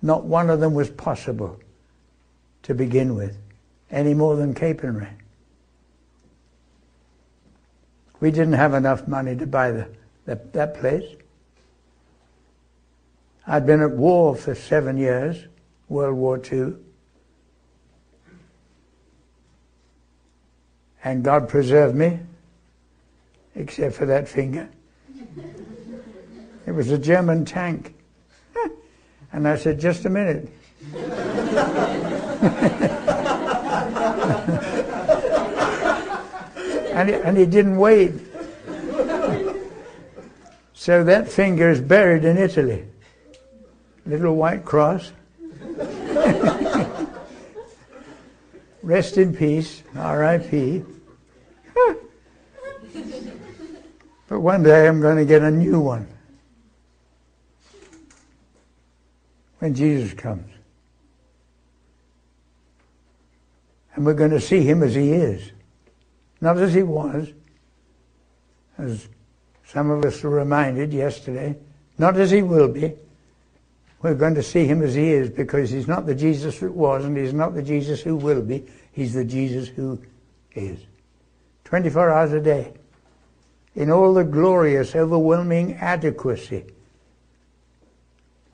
[0.03, 1.61] not one of them was possible
[2.64, 3.39] to begin with,
[3.89, 5.12] any more than Capernwray.
[8.21, 9.89] We didn't have enough money to buy the,
[10.25, 11.05] the, that place.
[13.47, 15.45] I'd been at war for seven years,
[15.89, 16.75] World War II.
[21.05, 22.19] And God preserved me,
[23.55, 24.69] except for that finger.
[26.67, 27.95] It was a German tank.
[29.33, 30.49] And I said, just a minute.
[36.97, 38.15] and, he, and he didn't wait.
[40.73, 42.85] So that finger is buried in Italy.
[44.07, 45.13] Little white cross.
[48.83, 50.85] Rest in peace, R.I.P.
[54.29, 56.07] but one day I'm going to get a new one.
[59.59, 60.51] When Jesus comes.
[63.95, 65.51] And we're going to see him as he is,
[66.41, 67.28] not as he was,
[68.78, 69.09] as
[69.66, 71.57] some of us were reminded yesterday,
[71.99, 72.93] not as he will be.
[74.03, 77.05] We're going to see him as he is because he's not the Jesus that was
[77.05, 78.66] and he's not the Jesus who will be.
[78.93, 80.01] He's the Jesus who
[80.55, 80.78] is.
[81.64, 82.72] 24 hours a day.
[83.74, 86.64] In all the glorious, overwhelming adequacy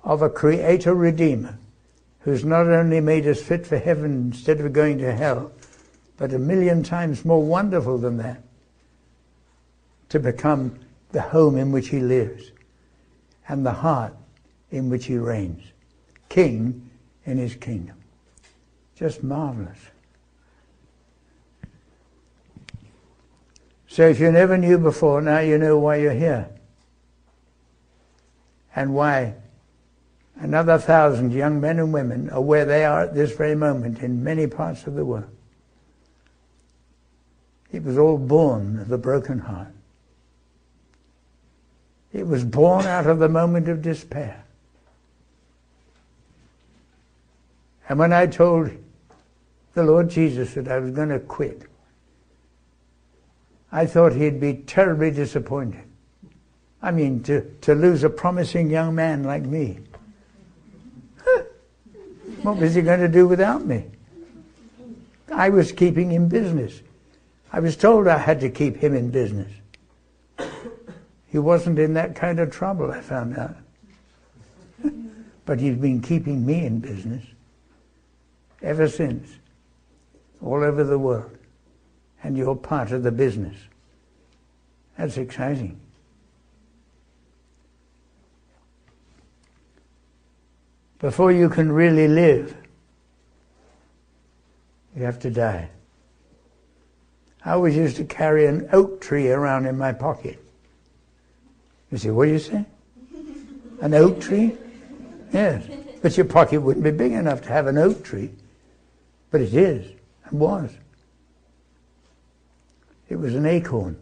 [0.02, 1.58] of a creator redeemer
[2.20, 5.52] who's not only made us fit for heaven instead of going to hell,
[6.22, 8.40] but a million times more wonderful than that
[10.08, 10.78] to become
[11.10, 12.52] the home in which he lives
[13.48, 14.14] and the heart
[14.70, 15.64] in which he reigns,
[16.28, 16.88] king
[17.26, 17.96] in his kingdom.
[18.94, 19.80] Just marvelous.
[23.88, 26.48] So if you never knew before, now you know why you're here.
[28.76, 29.34] And why
[30.36, 34.22] another thousand young men and women are where they are at this very moment in
[34.22, 35.26] many parts of the world.
[37.72, 39.72] It was all born of the broken heart.
[42.12, 44.44] It was born out of the moment of despair.
[47.88, 48.70] And when I told
[49.74, 51.62] the Lord Jesus that I was going to quit,
[53.72, 55.84] I thought he'd be terribly disappointed.
[56.82, 59.78] I mean, to, to lose a promising young man like me.
[62.42, 63.86] What was he going to do without me?
[65.32, 66.80] I was keeping him business.
[67.52, 69.52] I was told I had to keep him in business.
[71.26, 73.56] He wasn't in that kind of trouble, I found out.
[75.44, 77.24] but he's been keeping me in business
[78.62, 79.28] ever since,
[80.42, 81.30] all over the world.
[82.22, 83.56] And you're part of the business.
[84.96, 85.78] That's exciting.
[90.98, 92.56] Before you can really live,
[94.94, 95.70] you have to die.
[97.44, 100.38] I always used to carry an oak tree around in my pocket.
[101.90, 102.64] You say, what do you say?
[103.80, 104.56] An oak tree?
[105.32, 105.64] Yes.
[106.00, 108.30] But your pocket wouldn't be big enough to have an oak tree.
[109.30, 109.90] But it is,
[110.24, 110.70] and was.
[113.08, 113.96] It was an acorn.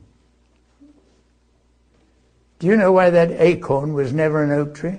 [2.59, 4.99] Do you know why that acorn was never an oak tree?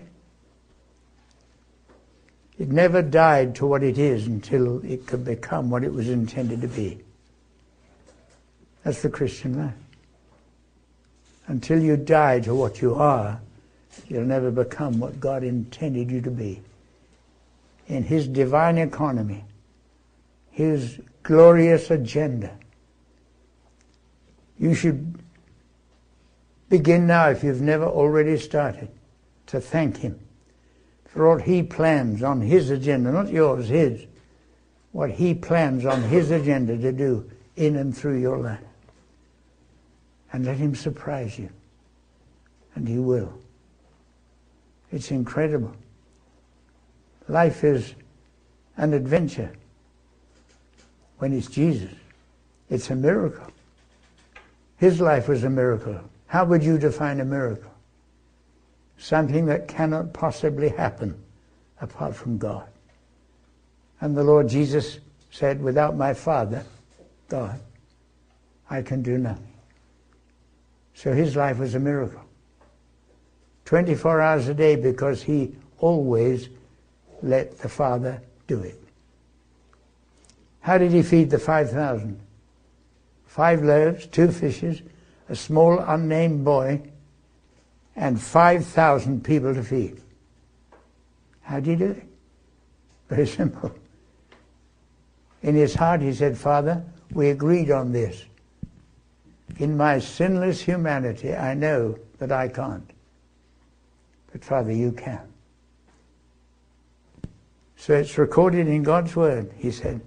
[2.60, 6.62] It never died to what it is until it could become what it was intended
[6.62, 7.02] to be.
[8.84, 9.74] That's the Christian life.
[11.48, 13.40] Until you die to what you are,
[14.08, 16.62] you'll never become what God intended you to be.
[17.88, 19.44] In His divine economy,
[20.50, 22.58] His glorious agenda,
[24.58, 25.20] you should
[26.70, 28.90] begin now, if you've never already started,
[29.48, 30.20] to thank Him
[31.06, 34.06] for what He plans on His agenda, not yours, His.
[34.94, 38.60] What He plans on His agenda to do in and through your life.
[40.34, 41.50] And let Him surprise you.
[42.76, 43.34] And He will.
[44.92, 45.74] It's incredible.
[47.28, 47.94] Life is
[48.78, 49.52] an adventure
[51.18, 51.92] when it's Jesus.
[52.70, 53.48] It's a miracle.
[54.78, 56.00] His life was a miracle.
[56.28, 57.72] How would you define a miracle?
[59.02, 61.16] something that cannot possibly happen
[61.82, 62.68] apart from God.
[64.00, 65.00] And the Lord Jesus
[65.32, 66.64] said, without my Father,
[67.28, 67.60] God,
[68.70, 69.51] I can do nothing.
[71.02, 72.22] So his life was a miracle.
[73.66, 76.48] 24 hours a day because he always
[77.24, 78.80] let the Father do it.
[80.60, 82.20] How did he feed the 5,000?
[83.26, 84.84] Five loaves, two fishes,
[85.28, 86.84] a small unnamed boy,
[87.96, 90.00] and 5,000 people to feed.
[91.42, 92.04] How did he do it?
[93.10, 93.74] Very simple.
[95.42, 98.24] In his heart, he said, Father, we agreed on this.
[99.58, 102.90] In my sinless humanity, I know that I can't.
[104.32, 105.22] But Father, you can.
[107.76, 109.52] So it's recorded in God's Word.
[109.58, 110.02] He said,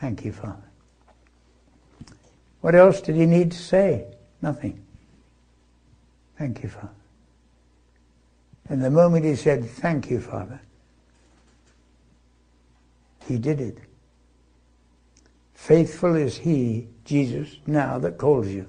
[0.00, 0.56] Thank you, Father.
[2.60, 4.06] What else did he need to say?
[4.42, 4.82] Nothing.
[6.36, 6.88] Thank you, Father.
[8.68, 10.60] And the moment he said, Thank you, Father,
[13.26, 13.78] he did it.
[15.54, 18.66] Faithful is he, Jesus, now that calls you,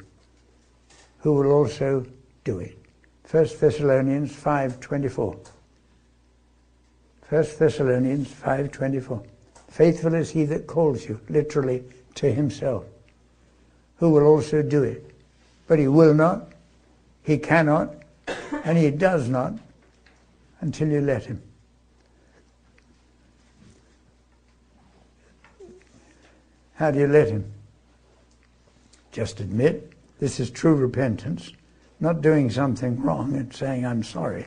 [1.21, 2.05] who will also
[2.43, 2.77] do it.
[3.29, 5.37] 1 Thessalonians 5.24.
[7.29, 9.25] 1 Thessalonians 5.24.
[9.69, 11.83] Faithful is he that calls you, literally,
[12.15, 12.83] to himself,
[13.97, 15.15] who will also do it.
[15.67, 16.51] But he will not,
[17.23, 17.95] he cannot,
[18.65, 19.53] and he does not
[20.59, 21.41] until you let him.
[26.75, 27.49] How do you let him?
[29.11, 31.51] Just admit this is true repentance,
[31.99, 34.45] not doing something wrong and saying, I'm sorry.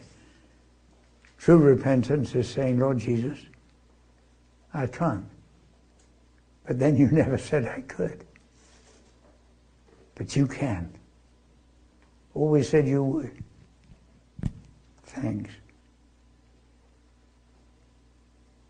[1.36, 3.38] True repentance is saying, Lord Jesus,
[4.72, 5.26] I can't.
[6.64, 8.24] But then you never said I could.
[10.14, 10.94] But you can.
[12.34, 13.42] Always said you would.
[15.06, 15.50] Thanks.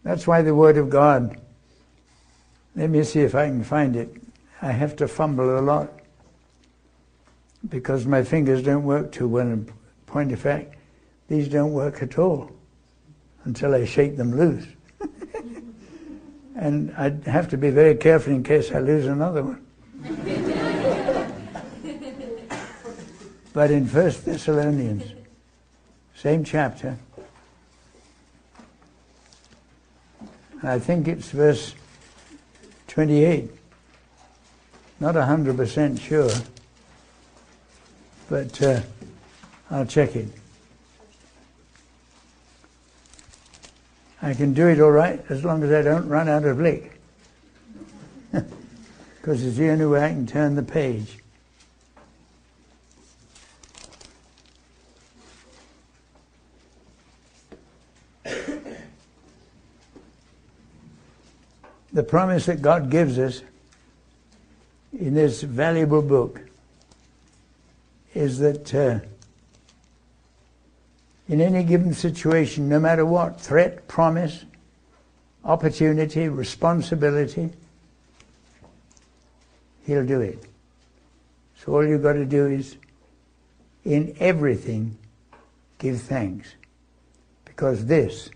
[0.04, 1.38] That's why the Word of God,
[2.74, 4.10] let me see if I can find it.
[4.62, 6.00] I have to fumble a lot
[7.68, 9.46] because my fingers don't work too well.
[9.46, 9.72] In
[10.06, 10.74] point of fact,
[11.28, 12.50] these don't work at all
[13.44, 14.66] until I shake them loose.
[16.56, 19.60] and I have to be very careful in case I lose another one.
[23.52, 25.04] but in First Thessalonians,
[26.14, 26.98] same chapter,
[30.62, 31.74] I think it's verse
[32.88, 33.50] 28.
[35.00, 36.30] Not 100% sure,
[38.28, 38.80] but uh,
[39.70, 40.28] I'll check it.
[44.22, 47.00] I can do it all right as long as I don't run out of lick.
[49.20, 51.16] Because it's the only way I can turn the page.
[61.94, 63.40] the promise that God gives us
[64.92, 66.40] in this valuable book
[68.14, 69.00] is that uh,
[71.28, 74.44] in any given situation, no matter what threat, promise,
[75.44, 77.50] opportunity, responsibility,
[79.86, 80.42] He'll do it.
[81.58, 82.76] So all you've got to do is,
[83.84, 84.96] in everything,
[85.78, 86.54] give thanks.
[87.44, 88.30] Because this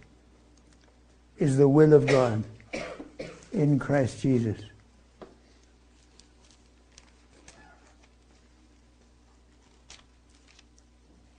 [1.39, 2.45] is the will of God
[3.53, 4.59] in Christ Jesus.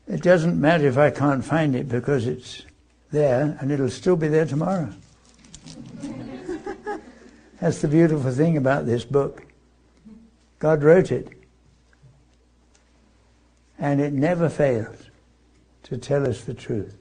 [0.09, 2.63] It doesn't matter if I can't find it because it's
[3.11, 4.89] there and it'll still be there tomorrow.
[7.61, 9.45] That's the beautiful thing about this book.
[10.57, 11.29] God wrote it.
[13.77, 14.97] And it never fails
[15.83, 16.97] to tell us the truth.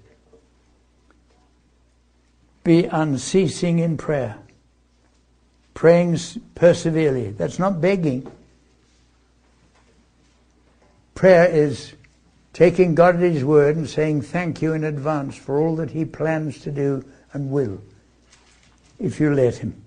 [2.62, 4.38] Be unceasing in prayer
[5.78, 6.18] praying
[6.56, 7.30] perseverely.
[7.36, 8.28] That's not begging.
[11.14, 11.92] Prayer is
[12.58, 16.04] taking God at His word and saying thank you in advance for all that He
[16.04, 17.80] plans to do and will,
[18.98, 19.80] if you let Him.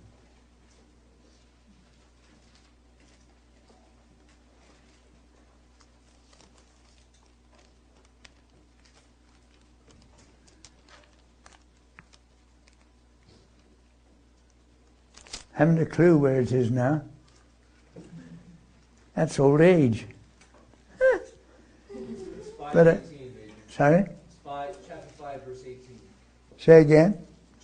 [15.51, 17.01] Haven't a clue where it is now.
[19.13, 20.05] That's old age.
[22.73, 22.95] But uh,
[23.69, 24.05] sorry.
[24.43, 25.99] Five, chapter five, verse eighteen.
[26.57, 27.17] Say again.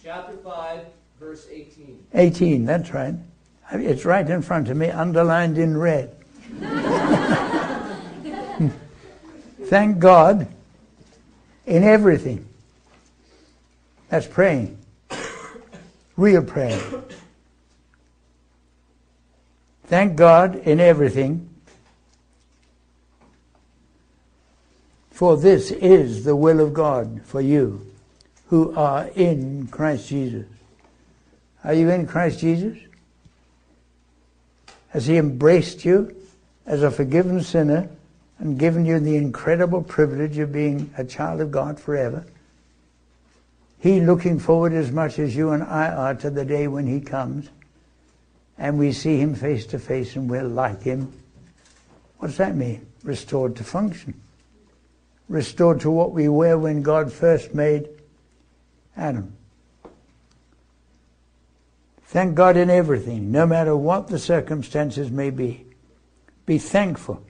[0.03, 0.85] Chapter five,
[1.19, 2.03] verse eighteen.
[2.13, 2.65] Eighteen.
[2.65, 3.15] That's right.
[3.71, 6.15] It's right in front of me, underlined in red.
[9.63, 10.47] Thank God
[11.65, 12.47] in everything.
[14.09, 14.77] That's praying.
[16.15, 16.79] Real praying.
[19.87, 21.46] Thank God in everything,
[25.17, 27.91] For this is the will of God for you
[28.49, 30.45] who are in Christ Jesus.
[31.63, 32.77] Are you in Christ Jesus?
[34.89, 36.15] Has He embraced you
[36.67, 37.89] as a forgiven sinner
[38.37, 42.23] and given you the incredible privilege of being a child of God forever?
[43.79, 47.01] He looking forward as much as you and I are to the day when He
[47.01, 47.49] comes
[48.55, 51.11] and we see Him face to face and we're like Him.
[52.19, 52.85] What does that mean?
[53.01, 54.21] Restored to function.
[55.29, 57.89] Restored to what we were when God first made
[58.95, 59.33] Adam.
[62.05, 65.65] Thank God in everything, no matter what the circumstances may be.
[66.45, 67.21] Be thankful.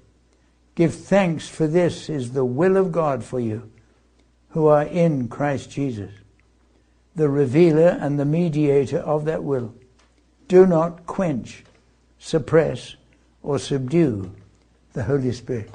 [0.76, 3.72] Give thanks, for this is the will of God for you
[4.50, 6.12] who are in Christ Jesus,
[7.16, 9.74] the revealer and the mediator of that will.
[10.48, 11.64] Do not quench,
[12.20, 12.96] suppress,
[13.42, 14.32] or subdue
[14.94, 15.74] the Holy Spirit.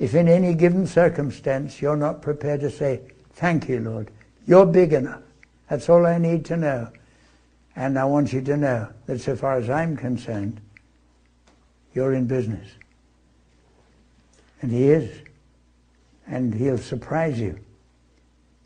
[0.00, 3.02] If in any given circumstance you're not prepared to say,
[3.34, 4.10] Thank you, Lord,
[4.46, 5.22] you're big enough.
[5.68, 6.88] That's all I need to know.
[7.76, 10.60] And I want you to know that so far as I'm concerned,
[11.94, 12.66] you're in business.
[14.62, 15.20] And he is.
[16.26, 17.58] And he'll surprise you.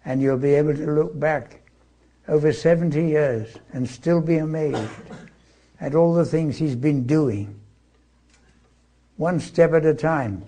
[0.05, 1.61] And you'll be able to look back
[2.29, 4.91] over 70 years and still be amazed
[5.81, 7.61] at all the things he's been doing.
[9.17, 10.47] One step at a time,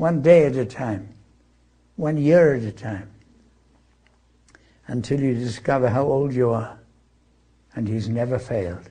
[0.00, 1.06] one day at a time,
[1.96, 3.10] one year at a time,
[4.86, 6.78] until you discover how old you are.
[7.74, 8.88] And he's never failed.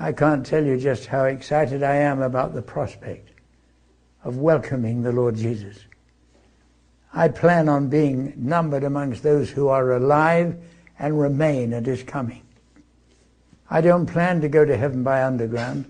[0.00, 3.28] I can't tell you just how excited I am about the prospect
[4.24, 5.78] of welcoming the Lord Jesus.
[7.14, 10.56] I plan on being numbered amongst those who are alive
[10.98, 12.42] and remain at his coming.
[13.70, 15.84] I don't plan to go to heaven by underground.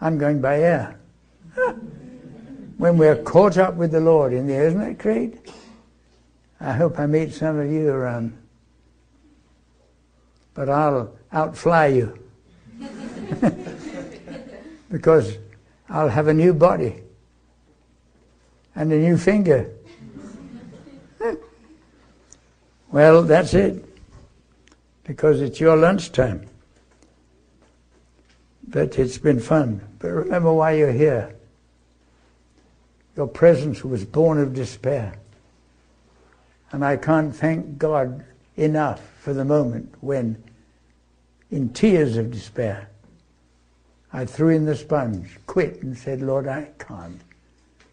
[0.00, 0.98] I'm going by air.
[2.76, 5.50] when we're caught up with the Lord in isn't that great?
[6.60, 8.36] I hope I meet some of you around.
[10.54, 12.18] But I'll outfly you.
[14.90, 15.36] because
[15.88, 17.02] I'll have a new body
[18.74, 19.70] and a new finger.
[22.90, 23.84] well, that's it.
[25.04, 26.46] Because it's your lunchtime.
[28.68, 29.80] But it's been fun.
[29.98, 31.35] But remember why you're here.
[33.16, 35.14] Your presence was born of despair.
[36.70, 38.24] And I can't thank God
[38.56, 40.42] enough for the moment when,
[41.50, 42.90] in tears of despair,
[44.12, 47.20] I threw in the sponge, quit, and said, Lord, I can't.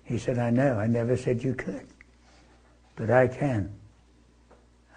[0.03, 1.87] He said, I know, I never said you could,
[2.95, 3.71] but I can.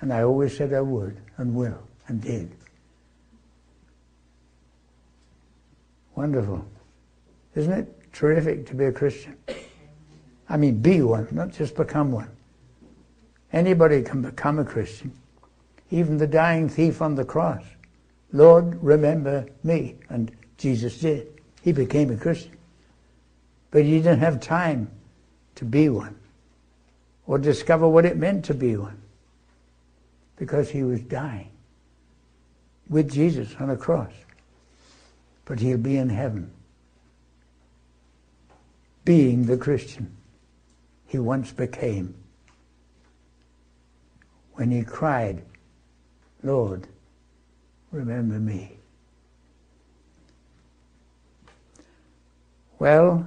[0.01, 2.51] And I always said I would, and will, and did.
[6.15, 6.65] Wonderful.
[7.55, 9.37] Isn't it terrific to be a Christian?
[10.49, 12.31] I mean, be one, not just become one.
[13.53, 15.13] Anybody can become a Christian.
[15.91, 17.63] Even the dying thief on the cross.
[18.33, 19.97] Lord, remember me.
[20.09, 21.41] And Jesus did.
[21.63, 22.57] He became a Christian.
[23.71, 24.91] But he didn't have time
[25.57, 26.17] to be one
[27.27, 29.01] or discover what it meant to be one
[30.37, 31.51] because he was dying
[32.89, 34.13] with Jesus on a cross.
[35.45, 36.51] But he'll be in heaven
[39.05, 40.16] being the Christian
[41.07, 42.15] he once became
[44.55, 45.43] when he cried,
[46.43, 46.89] Lord,
[47.93, 48.73] remember me.
[52.79, 53.27] Well,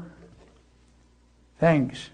[1.59, 2.09] thanks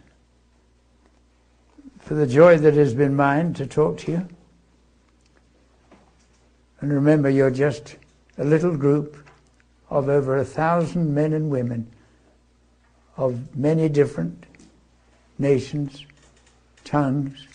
[2.00, 4.28] for the joy that has been mine to talk to you.
[6.82, 7.96] And remember, you're just
[8.38, 9.18] a little group
[9.90, 11.88] of over a thousand men and women
[13.18, 14.46] of many different
[15.38, 16.06] nations,
[16.84, 17.48] tongues,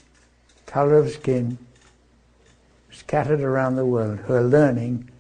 [0.67, 1.59] color of skin,
[2.91, 5.11] scattered around the world, who are learning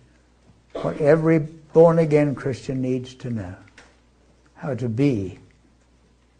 [0.74, 3.54] what every born again Christian needs to know
[4.54, 5.38] how to be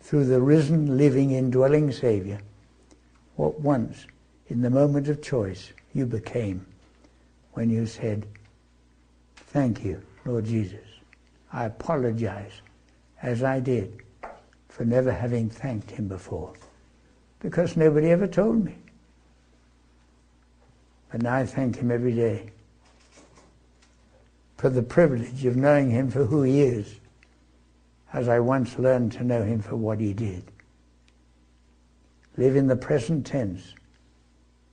[0.01, 2.41] through the risen, living, indwelling Savior
[3.37, 4.07] what once,
[4.49, 6.67] in the moment of choice, you became
[7.53, 8.27] when you said,
[9.37, 10.87] Thank you, Lord Jesus.
[11.53, 12.53] I apologize,
[13.23, 14.03] as I did,
[14.81, 16.55] for never having thanked him before,
[17.39, 18.75] because nobody ever told me.
[21.13, 22.51] But now I thank him every day
[24.57, 26.95] for the privilege of knowing him for who he is,
[28.15, 30.45] as I once learned to know him for what he did
[32.39, 33.75] live in the present tense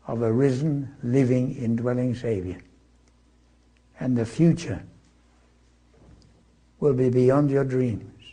[0.08, 2.60] of a risen, living, indwelling Savior.
[4.00, 4.82] And the future
[6.80, 8.24] will be beyond your dreams.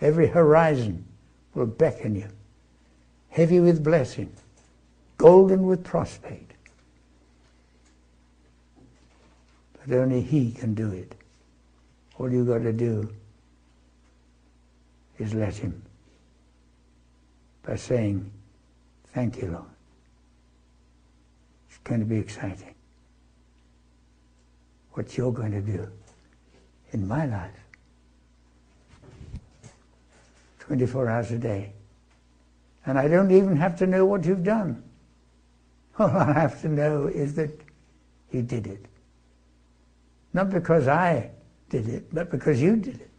[0.00, 1.04] Every horizon
[1.54, 2.28] will beckon you
[3.30, 4.32] heavy with blessing,
[5.16, 6.52] golden with prospect.
[9.86, 11.14] But only He can do it.
[12.18, 13.08] All you got to do
[15.18, 15.82] is let Him
[17.62, 18.30] by saying,
[19.14, 19.64] Thank you, Lord.
[21.68, 22.74] It's going to be exciting.
[24.92, 25.88] What you're going to do
[26.92, 27.67] in my life.
[30.68, 31.72] 24 hours a day.
[32.84, 34.82] And I don't even have to know what you've done.
[35.98, 37.50] All I have to know is that
[38.30, 38.84] you did it.
[40.34, 41.30] Not because I
[41.70, 43.10] did it, but because you did it.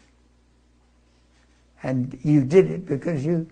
[1.82, 3.50] And you did it because you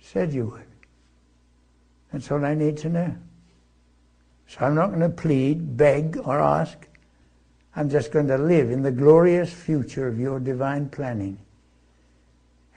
[0.00, 0.66] said you would.
[2.12, 3.14] That's all I need to know.
[4.46, 6.86] So I'm not going to plead, beg, or ask.
[7.74, 11.38] I'm just going to live in the glorious future of your divine planning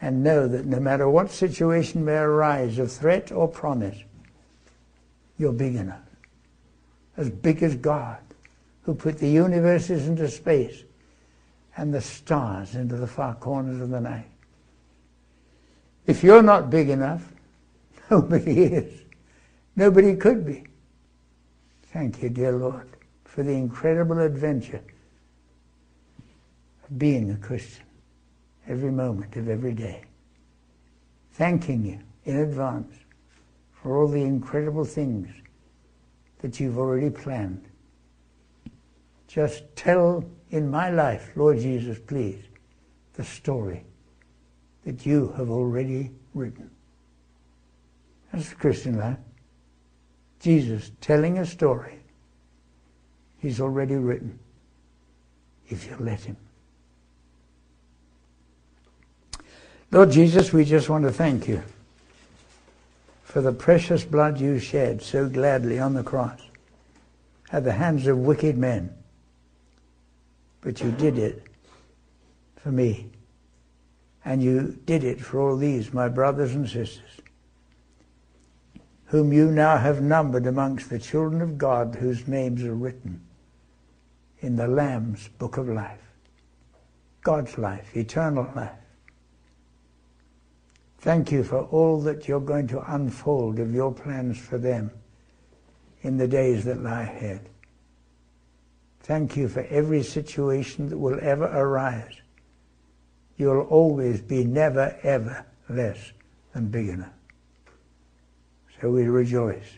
[0.01, 3.97] and know that no matter what situation may arise of threat or promise,
[5.37, 5.99] you're big enough.
[7.17, 8.19] As big as God,
[8.83, 10.83] who put the universes into space
[11.77, 14.25] and the stars into the far corners of the night.
[16.07, 17.27] If you're not big enough,
[18.11, 19.01] nobody is.
[19.75, 20.63] Nobody could be.
[21.93, 22.89] Thank you, dear Lord,
[23.25, 24.81] for the incredible adventure
[26.83, 27.85] of being a Christian
[28.67, 30.03] every moment of every day.
[31.33, 32.93] Thanking you in advance
[33.71, 35.29] for all the incredible things
[36.39, 37.65] that you've already planned.
[39.27, 42.43] Just tell in my life, Lord Jesus, please,
[43.13, 43.83] the story
[44.85, 46.69] that you have already written.
[48.31, 49.17] That's the Christian life.
[50.39, 51.99] Jesus telling a story
[53.39, 54.39] he's already written
[55.67, 56.37] if you let him.
[59.91, 61.63] Lord Jesus, we just want to thank you
[63.23, 66.39] for the precious blood you shed so gladly on the cross
[67.51, 68.93] at the hands of wicked men.
[70.61, 71.43] But you did it
[72.61, 73.09] for me.
[74.25, 77.21] And you did it for all these, my brothers and sisters,
[79.05, 83.21] whom you now have numbered amongst the children of God whose names are written
[84.41, 86.01] in the Lamb's book of life.
[87.21, 88.71] God's life, eternal life.
[91.01, 94.91] Thank you for all that you're going to unfold of your plans for them
[96.01, 97.49] in the days that lie ahead.
[99.01, 102.15] Thank you for every situation that will ever arise.
[103.37, 106.11] You'll always be never, ever less
[106.53, 107.13] than big enough.
[108.81, 109.77] So we rejoice,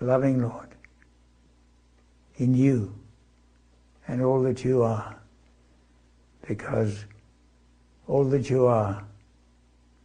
[0.00, 0.68] loving Lord,
[2.36, 2.94] in you
[4.06, 5.16] and all that you are,
[6.46, 7.04] because
[8.06, 9.04] all that you are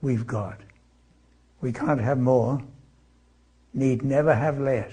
[0.03, 0.59] we've got.
[1.61, 2.61] We can't have more,
[3.73, 4.91] need never have less,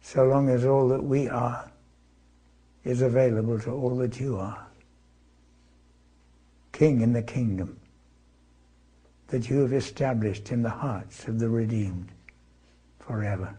[0.00, 1.70] so long as all that we are
[2.84, 4.66] is available to all that you are.
[6.72, 7.78] King in the kingdom
[9.28, 12.08] that you have established in the hearts of the redeemed
[12.98, 13.54] forever.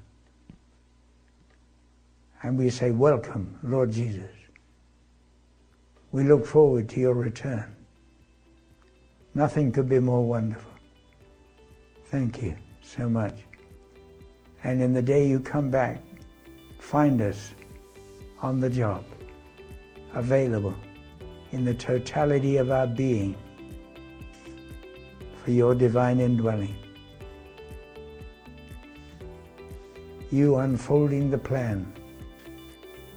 [2.42, 4.32] And we say, Welcome, Lord Jesus.
[6.12, 7.74] We look forward to your return.
[9.36, 10.72] Nothing could be more wonderful.
[12.06, 13.36] Thank you so much.
[14.64, 16.04] And in the day you come back,
[16.78, 17.52] find us
[18.42, 19.04] on the job,
[20.14, 20.76] available
[21.52, 23.36] in the totality of our being
[25.44, 26.76] for your divine indwelling.
[30.32, 31.92] You unfolding the plan,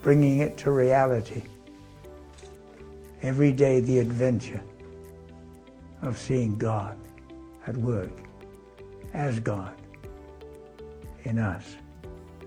[0.00, 1.42] bringing it to reality.
[3.22, 4.62] Every day the adventure
[6.02, 6.96] of seeing God
[7.66, 8.10] at work
[9.14, 9.74] as God
[11.24, 11.76] in us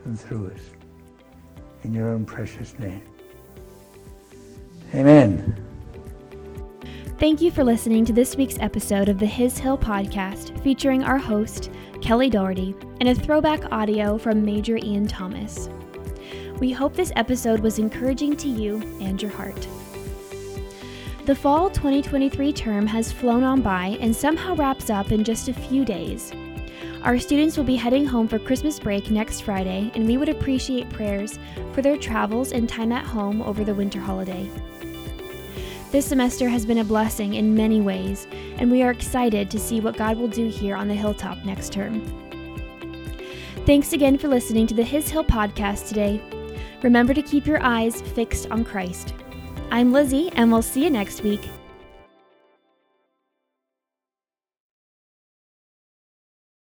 [0.06, 0.62] and through us.
[1.84, 3.04] In your own precious name.
[4.94, 5.66] Amen.
[7.20, 11.18] Thank you for listening to this week's episode of the His Hill podcast featuring our
[11.18, 11.70] host,
[12.02, 15.70] Kelly Doherty, and a throwback audio from Major Ian Thomas.
[16.60, 19.68] We hope this episode was encouraging to you and your heart.
[21.26, 25.54] The fall 2023 term has flown on by and somehow wraps up in just a
[25.54, 26.32] few days.
[27.04, 30.90] Our students will be heading home for Christmas break next Friday, and we would appreciate
[30.90, 31.38] prayers
[31.74, 34.50] for their travels and time at home over the winter holiday.
[35.92, 39.82] This semester has been a blessing in many ways, and we are excited to see
[39.82, 42.04] what God will do here on the hilltop next term.
[43.66, 46.22] Thanks again for listening to the His Hill podcast today.
[46.82, 49.14] Remember to keep your eyes fixed on Christ.
[49.72, 51.42] I'm Lizzie, and we'll see you next week.